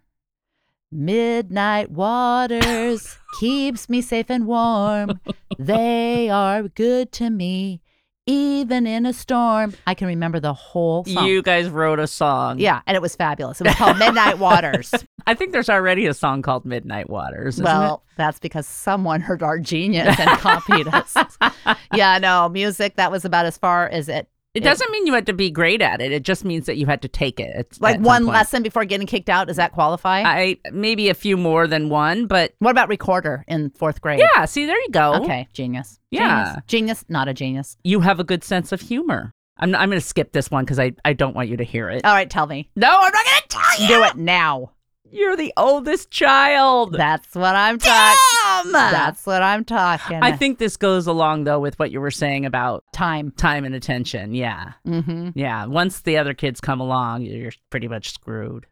Midnight 0.91 1.91
Waters 1.91 3.17
keeps 3.39 3.89
me 3.89 4.01
safe 4.01 4.29
and 4.29 4.47
warm. 4.47 5.19
They 5.59 6.29
are 6.29 6.63
good 6.63 7.11
to 7.13 7.29
me, 7.29 7.81
even 8.27 8.85
in 8.85 9.05
a 9.05 9.13
storm. 9.13 9.73
I 9.87 9.93
can 9.95 10.07
remember 10.07 10.39
the 10.39 10.53
whole 10.53 11.05
song. 11.05 11.25
You 11.25 11.41
guys 11.41 11.69
wrote 11.69 11.99
a 11.99 12.05
song. 12.07 12.59
yeah, 12.59 12.81
and 12.85 12.95
it 12.95 13.01
was 13.01 13.15
fabulous. 13.15 13.59
It 13.61 13.67
was 13.67 13.75
called 13.75 13.97
Midnight 13.97 14.37
Waters. 14.39 14.93
I 15.25 15.33
think 15.33 15.53
there's 15.53 15.69
already 15.69 16.05
a 16.05 16.13
song 16.13 16.41
called 16.41 16.65
Midnight 16.65 17.09
Waters. 17.09 17.55
isn't 17.55 17.65
Well, 17.65 18.03
that's 18.17 18.37
because 18.39 18.67
someone 18.67 19.21
heard 19.21 19.41
our 19.41 19.57
genius 19.57 20.19
and 20.19 20.29
copied 20.39 20.87
us. 20.87 21.15
Yeah, 21.93 22.17
no, 22.17 22.49
music, 22.49 22.95
that 22.97 23.11
was 23.11 23.23
about 23.25 23.45
as 23.45 23.57
far 23.57 23.87
as 23.87 24.09
it. 24.09 24.27
It? 24.57 24.63
Doesn't 24.63 24.89
mean 24.91 25.07
you 25.07 25.13
had 25.13 25.25
to 25.27 25.33
be 25.33 25.49
great 25.51 25.81
at 25.81 26.01
it. 26.01 26.11
It 26.11 26.23
just 26.23 26.45
means 26.45 26.65
that 26.67 26.77
you 26.77 26.85
had 26.85 27.01
to 27.03 27.07
take 27.07 27.39
it. 27.39 27.51
It's 27.55 27.81
Like 27.81 27.99
one 27.99 28.23
point. 28.23 28.33
lesson 28.33 28.63
before 28.63 28.85
getting 28.85 29.07
kicked 29.07 29.29
out. 29.29 29.47
Does 29.47 29.57
that 29.57 29.71
qualify? 29.71 30.21
I 30.23 30.57
maybe 30.71 31.09
a 31.09 31.13
few 31.13 31.37
more 31.37 31.67
than 31.67 31.89
one, 31.89 32.27
but 32.27 32.53
what 32.59 32.71
about 32.71 32.89
recorder 32.89 33.43
in 33.47 33.69
fourth 33.71 34.01
grade? 34.01 34.19
yeah. 34.19 34.45
See, 34.45 34.65
there 34.65 34.79
you 34.79 34.89
go. 34.91 35.13
Okay, 35.23 35.47
genius. 35.53 35.99
Yeah. 36.11 36.43
Genius. 36.45 36.63
Genius, 36.67 37.05
not 37.09 37.27
a 37.27 37.33
genius. 37.33 37.77
You 37.83 37.99
have 38.01 38.19
a 38.19 38.23
good 38.23 38.43
sense 38.43 38.71
of 38.71 38.81
humor. 38.81 39.31
I'm 39.59 39.73
I'm 39.75 39.89
going 39.89 39.99
to 39.99 40.05
skip 40.05 40.33
this 40.33 40.51
one 40.51 40.65
because 40.65 40.77
I 40.79 40.93
I 41.03 41.13
don't 41.13 41.35
want 41.35 41.49
you 41.49 41.57
to 41.57 41.63
hear 41.63 41.89
it. 41.89 42.05
All 42.05 42.13
right, 42.13 42.29
tell 42.29 42.45
me. 42.45 42.69
no, 42.75 42.87
I'm 42.87 43.11
not 43.11 43.25
going 43.25 43.25
to 43.41 43.47
tell 43.49 43.81
you. 43.81 43.87
Do 43.87 44.03
it 44.03 44.15
now. 44.15 44.71
You're 45.11 45.35
the 45.35 45.53
oldest 45.57 46.11
child. 46.11 46.93
That's 46.93 47.33
what 47.35 47.55
I'm 47.55 47.77
talking. 47.79 48.71
That's 48.71 49.25
what 49.25 49.41
I'm 49.41 49.63
talking. 49.65 50.19
I 50.21 50.31
think 50.33 50.59
this 50.59 50.77
goes 50.77 51.07
along 51.07 51.45
though 51.45 51.59
with 51.59 51.77
what 51.79 51.91
you 51.91 52.01
were 52.01 52.11
saying 52.11 52.45
about 52.45 52.83
time. 52.93 53.31
time 53.31 53.63
and 53.65 53.73
attention. 53.75 54.33
Yeah. 54.33 54.73
hmm 54.85 55.29
Yeah. 55.35 55.65
Once 55.65 56.01
the 56.01 56.17
other 56.17 56.33
kids 56.33 56.59
come 56.61 56.79
along, 56.79 57.23
you're 57.23 57.51
pretty 57.69 57.87
much 57.87 58.11
screwed. 58.13 58.65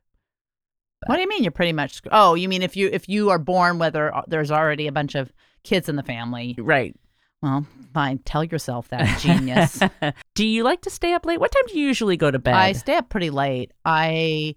What 1.07 1.15
do 1.15 1.21
you 1.21 1.29
mean? 1.29 1.43
You're 1.43 1.51
pretty 1.51 1.73
much. 1.73 1.93
sc- 1.95 2.07
Oh, 2.11 2.33
you 2.33 2.49
mean 2.49 2.63
if 2.63 2.75
you 2.75 2.89
if 2.91 3.07
you 3.07 3.29
are 3.29 3.37
born 3.39 3.77
whether 3.79 4.11
there's 4.27 4.51
already 4.51 4.87
a 4.87 4.91
bunch 4.91 5.13
of 5.15 5.31
kids 5.63 5.87
in 5.87 5.95
the 5.95 6.03
family? 6.03 6.55
Right. 6.57 6.95
Well, 7.41 7.67
fine. 7.93 8.19
Tell 8.19 8.43
yourself 8.43 8.87
that, 8.89 9.19
genius. 9.19 9.79
do 10.35 10.45
you 10.45 10.63
like 10.63 10.81
to 10.81 10.89
stay 10.89 11.13
up 11.13 11.25
late? 11.25 11.39
What 11.39 11.51
time 11.51 11.63
do 11.67 11.77
you 11.79 11.85
usually 11.85 12.17
go 12.17 12.31
to 12.31 12.39
bed? 12.39 12.55
I 12.55 12.71
stay 12.71 12.95
up 12.95 13.09
pretty 13.09 13.29
late. 13.29 13.71
I 13.83 14.55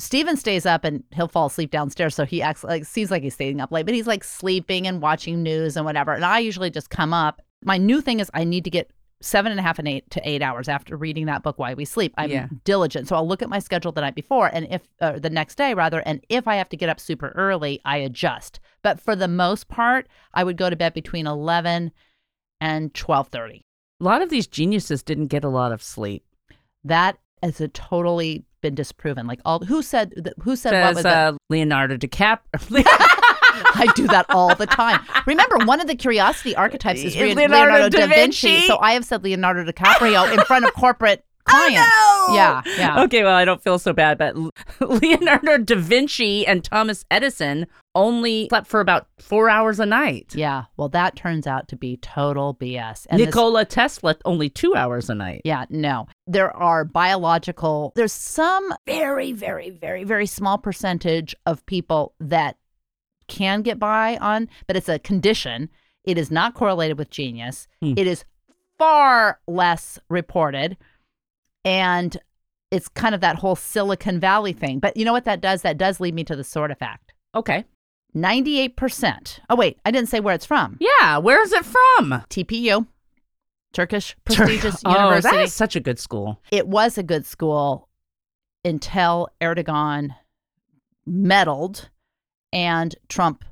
Steven 0.00 0.36
stays 0.36 0.64
up 0.64 0.84
and 0.84 1.02
he'll 1.12 1.26
fall 1.28 1.46
asleep 1.46 1.70
downstairs, 1.70 2.14
so 2.14 2.24
he 2.24 2.40
acts 2.40 2.62
like 2.62 2.84
seems 2.84 3.10
like 3.10 3.22
he's 3.22 3.34
staying 3.34 3.60
up 3.60 3.72
late, 3.72 3.84
but 3.86 3.94
he's 3.94 4.06
like 4.06 4.22
sleeping 4.22 4.86
and 4.86 5.02
watching 5.02 5.42
news 5.42 5.76
and 5.76 5.84
whatever. 5.84 6.12
And 6.12 6.24
I 6.24 6.38
usually 6.38 6.70
just 6.70 6.90
come 6.90 7.12
up. 7.12 7.42
My 7.64 7.78
new 7.78 8.00
thing 8.00 8.20
is 8.20 8.30
I 8.34 8.44
need 8.44 8.64
to 8.64 8.70
get 8.70 8.92
seven 9.20 9.50
and 9.50 9.58
a 9.58 9.62
half 9.64 9.80
and 9.80 9.88
eight 9.88 10.08
to 10.10 10.20
eight 10.28 10.42
hours 10.42 10.68
after 10.68 10.96
reading 10.96 11.26
that 11.26 11.42
book 11.42 11.58
why 11.58 11.74
we 11.74 11.84
sleep 11.84 12.14
i'm 12.16 12.30
Yeah. 12.30 12.46
diligent 12.62 13.08
so 13.08 13.16
i'll 13.16 13.26
look 13.26 13.42
at 13.42 13.48
my 13.48 13.58
schedule 13.58 13.90
the 13.90 14.00
night 14.00 14.14
before 14.14 14.46
and 14.46 14.68
if 14.70 14.82
uh, 15.00 15.18
the 15.18 15.28
next 15.28 15.56
day 15.56 15.74
rather 15.74 15.98
and 16.06 16.24
if 16.28 16.46
i 16.46 16.54
have 16.54 16.68
to 16.68 16.76
get 16.76 16.88
up 16.88 17.00
super 17.00 17.30
early 17.34 17.80
i 17.84 17.96
adjust 17.96 18.60
but 18.80 19.00
for 19.00 19.16
the 19.16 19.26
most 19.26 19.66
part 19.66 20.06
i 20.34 20.44
would 20.44 20.56
go 20.56 20.70
to 20.70 20.76
bed 20.76 20.94
between 20.94 21.26
11 21.26 21.90
and 22.60 22.94
12.30 22.94 23.62
a 24.00 24.04
lot 24.04 24.22
of 24.22 24.30
these 24.30 24.46
geniuses 24.46 25.02
didn't 25.02 25.26
get 25.26 25.42
a 25.42 25.48
lot 25.48 25.72
of 25.72 25.82
sleep. 25.82 26.24
that 26.84 27.18
is 27.42 27.60
a 27.60 27.66
totally 27.66 28.44
been 28.60 28.74
disproven 28.74 29.26
like 29.26 29.40
all 29.44 29.60
who 29.60 29.82
said 29.82 30.12
who 30.42 30.56
said 30.56 30.72
what 30.72 30.88
Says 30.88 30.96
was 30.96 31.04
it? 31.04 31.12
uh, 31.12 31.32
Leonardo 31.48 31.96
DiCaprio. 31.96 32.38
I 33.74 33.90
do 33.94 34.06
that 34.08 34.26
all 34.28 34.54
the 34.54 34.66
time. 34.66 35.00
Remember, 35.26 35.58
one 35.64 35.80
of 35.80 35.86
the 35.88 35.96
curiosity 35.96 36.54
archetypes 36.54 37.00
is 37.02 37.16
Leonardo, 37.16 37.40
Leonardo 37.40 37.88
da 37.88 37.98
da 38.00 38.06
Vinci. 38.06 38.46
Vinci. 38.48 38.66
So 38.66 38.78
I 38.78 38.92
have 38.92 39.04
said 39.04 39.24
Leonardo 39.24 39.64
DiCaprio 39.70 40.32
in 40.32 40.40
front 40.44 40.64
of 40.64 40.72
corporate 40.74 41.24
clients. 41.48 41.80
Oh, 41.92 42.26
no! 42.28 42.34
Yeah, 42.34 42.62
yeah. 42.76 43.02
Okay, 43.04 43.24
well, 43.24 43.34
I 43.34 43.44
don't 43.44 43.62
feel 43.62 43.78
so 43.78 43.92
bad, 43.92 44.18
but 44.18 44.34
Leonardo 44.80 45.58
da 45.58 45.76
Vinci 45.76 46.46
and 46.46 46.62
Thomas 46.62 47.04
Edison 47.10 47.66
only 47.94 48.48
slept 48.48 48.66
for 48.66 48.80
about 48.80 49.08
four 49.18 49.48
hours 49.48 49.80
a 49.80 49.86
night. 49.86 50.34
Yeah, 50.34 50.64
well, 50.76 50.88
that 50.90 51.16
turns 51.16 51.46
out 51.46 51.68
to 51.68 51.76
be 51.76 51.96
total 51.96 52.54
BS. 52.54 53.06
And 53.10 53.18
this- 53.18 53.26
Nikola 53.26 53.64
Tesla 53.64 54.16
only 54.24 54.48
two 54.50 54.74
hours 54.74 55.08
a 55.10 55.14
night. 55.14 55.42
yeah, 55.44 55.64
no. 55.70 56.06
There 56.26 56.54
are 56.56 56.84
biological, 56.84 57.92
there's 57.96 58.12
some 58.12 58.72
very, 58.86 59.32
very, 59.32 59.70
very, 59.70 60.04
very 60.04 60.26
small 60.26 60.58
percentage 60.58 61.34
of 61.46 61.64
people 61.66 62.14
that 62.20 62.56
can 63.26 63.62
get 63.62 63.78
by 63.78 64.16
on, 64.18 64.48
but 64.66 64.76
it's 64.76 64.88
a 64.88 64.98
condition. 64.98 65.68
It 66.04 66.16
is 66.18 66.30
not 66.30 66.54
correlated 66.54 66.98
with 66.98 67.10
genius. 67.10 67.68
Hmm. 67.82 67.94
It 67.96 68.06
is 68.06 68.24
far 68.78 69.40
less 69.46 69.98
reported. 70.08 70.76
And 71.64 72.16
it's 72.70 72.88
kind 72.88 73.14
of 73.14 73.20
that 73.22 73.36
whole 73.36 73.56
Silicon 73.56 74.20
Valley 74.20 74.52
thing. 74.52 74.78
But 74.78 74.96
you 74.96 75.04
know 75.04 75.12
what 75.12 75.24
that 75.24 75.40
does? 75.40 75.62
That 75.62 75.78
does 75.78 76.00
lead 76.00 76.14
me 76.14 76.24
to 76.24 76.36
the 76.36 76.44
sort 76.44 76.70
of 76.70 76.78
fact. 76.78 77.12
Okay. 77.34 77.64
98%. 78.16 79.40
Oh, 79.50 79.56
wait, 79.56 79.78
I 79.84 79.90
didn't 79.90 80.08
say 80.08 80.20
where 80.20 80.34
it's 80.34 80.46
from. 80.46 80.76
Yeah, 80.80 81.18
where 81.18 81.42
is 81.42 81.52
it 81.52 81.64
from? 81.64 82.22
TPU, 82.30 82.86
Turkish 83.72 84.16
prestigious 84.24 84.82
Oh, 84.84 84.92
university. 84.92 85.36
that 85.36 85.42
is 85.44 85.52
such 85.52 85.76
a 85.76 85.80
good 85.80 85.98
school. 85.98 86.40
It 86.50 86.66
was 86.66 86.96
a 86.98 87.02
good 87.02 87.26
school 87.26 87.88
until 88.64 89.28
Erdogan 89.40 90.14
meddled 91.06 91.88
and 92.52 92.94
Trump 93.08 93.44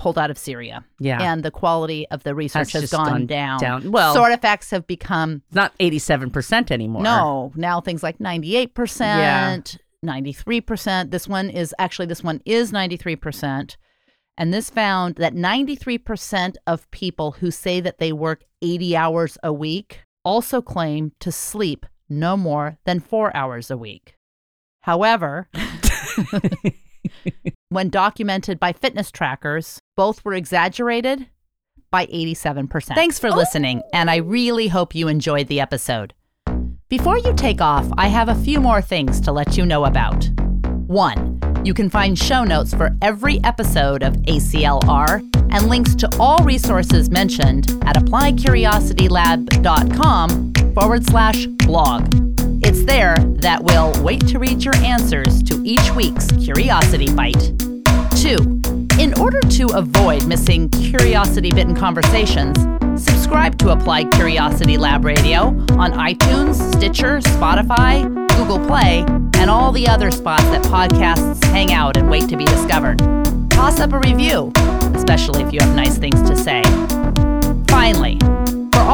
pulled 0.00 0.18
out 0.18 0.30
of 0.30 0.38
Syria. 0.38 0.82
Yeah. 0.98 1.20
And 1.20 1.42
the 1.42 1.50
quality 1.50 2.08
of 2.10 2.22
the 2.22 2.34
research 2.34 2.72
Has 2.72 2.80
has 2.82 2.90
gone, 2.90 3.06
gone 3.06 3.26
down. 3.26 3.60
down. 3.60 3.90
Well- 3.92 4.14
of 4.14 4.70
have 4.70 4.86
become 4.86 5.42
not 5.52 5.76
87% 5.78 6.70
anymore. 6.70 7.02
no, 7.02 7.52
now 7.54 7.82
things 7.82 8.02
like 8.02 8.18
98%, 8.18 9.76
93%. 10.02 11.10
This 11.10 11.28
one 11.28 11.50
is 11.50 11.74
actually 11.78 12.06
this 12.06 12.24
one 12.24 12.40
is 12.46 12.72
93%. 12.72 13.76
And 14.38 14.54
this 14.54 14.70
found 14.70 15.16
that 15.16 15.34
93% 15.34 16.56
of 16.66 16.90
people 16.90 17.32
who 17.32 17.50
say 17.50 17.80
that 17.80 17.98
they 17.98 18.10
work 18.10 18.44
80 18.62 18.96
hours 18.96 19.36
a 19.42 19.52
week 19.52 20.00
also 20.24 20.62
claim 20.62 21.12
to 21.20 21.30
sleep 21.30 21.84
no 22.08 22.38
more 22.38 22.78
than 22.86 23.00
4 23.00 23.36
hours 23.36 23.70
a 23.70 23.76
week. 23.76 24.16
However, 24.80 25.50
when 27.70 27.88
documented 27.88 28.60
by 28.60 28.72
fitness 28.72 29.10
trackers, 29.10 29.80
both 29.96 30.24
were 30.24 30.34
exaggerated 30.34 31.26
by 31.90 32.06
87%. 32.06 32.94
Thanks 32.94 33.18
for 33.18 33.28
oh. 33.28 33.34
listening, 33.34 33.82
and 33.92 34.10
I 34.10 34.16
really 34.16 34.68
hope 34.68 34.94
you 34.94 35.08
enjoyed 35.08 35.48
the 35.48 35.60
episode. 35.60 36.14
Before 36.88 37.18
you 37.18 37.34
take 37.34 37.60
off, 37.60 37.86
I 37.96 38.08
have 38.08 38.28
a 38.28 38.34
few 38.34 38.60
more 38.60 38.82
things 38.82 39.20
to 39.22 39.32
let 39.32 39.56
you 39.56 39.64
know 39.64 39.84
about. 39.84 40.28
One, 40.88 41.40
you 41.64 41.72
can 41.72 41.88
find 41.88 42.18
show 42.18 42.42
notes 42.42 42.74
for 42.74 42.96
every 43.00 43.38
episode 43.44 44.02
of 44.02 44.14
ACLR 44.14 45.20
and 45.50 45.68
links 45.68 45.94
to 45.96 46.08
all 46.18 46.38
resources 46.38 47.10
mentioned 47.10 47.70
at 47.84 47.94
appliedcuriositylab.com 47.94 50.52
forward 50.74 51.06
slash 51.06 51.46
blog. 51.46 52.29
It's 52.70 52.84
there 52.84 53.16
that 53.38 53.64
will 53.64 53.92
wait 54.00 54.28
to 54.28 54.38
read 54.38 54.62
your 54.62 54.76
answers 54.76 55.42
to 55.42 55.60
each 55.64 55.92
week's 55.96 56.30
Curiosity 56.30 57.12
Bite. 57.12 57.58
Two, 58.14 58.62
in 58.96 59.12
order 59.18 59.40
to 59.40 59.66
avoid 59.74 60.28
missing 60.28 60.68
curiosity 60.68 61.50
bitten 61.50 61.74
conversations, 61.74 62.56
subscribe 62.94 63.58
to 63.58 63.70
Applied 63.70 64.12
Curiosity 64.12 64.76
Lab 64.76 65.04
Radio 65.04 65.48
on 65.80 65.94
iTunes, 65.94 66.54
Stitcher, 66.76 67.18
Spotify, 67.18 68.04
Google 68.36 68.64
Play, 68.64 69.00
and 69.40 69.50
all 69.50 69.72
the 69.72 69.88
other 69.88 70.12
spots 70.12 70.44
that 70.44 70.62
podcasts 70.66 71.42
hang 71.46 71.72
out 71.72 71.96
and 71.96 72.08
wait 72.08 72.28
to 72.28 72.36
be 72.36 72.44
discovered. 72.44 72.98
Toss 73.50 73.80
up 73.80 73.92
a 73.92 73.98
review, 73.98 74.52
especially 74.94 75.42
if 75.42 75.52
you 75.52 75.58
have 75.58 75.74
nice 75.74 75.98
things 75.98 76.22
to 76.22 76.36
say. 76.36 76.62
Finally, 77.66 78.16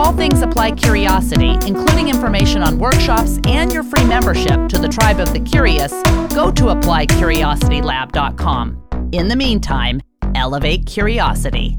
all 0.06 0.12
things 0.12 0.40
Applied 0.40 0.78
Curiosity, 0.78 1.56
including 1.66 2.08
information 2.08 2.62
on 2.62 2.78
workshops 2.78 3.40
and 3.44 3.72
your 3.72 3.82
free 3.82 4.04
membership 4.04 4.68
to 4.68 4.78
the 4.78 4.86
Tribe 4.86 5.18
of 5.18 5.32
the 5.32 5.40
Curious, 5.40 5.90
go 6.32 6.52
to 6.52 6.66
appliedcuriositylab.com. 6.66 9.10
In 9.10 9.26
the 9.26 9.34
meantime, 9.34 10.00
elevate 10.36 10.86
curiosity. 10.86 11.76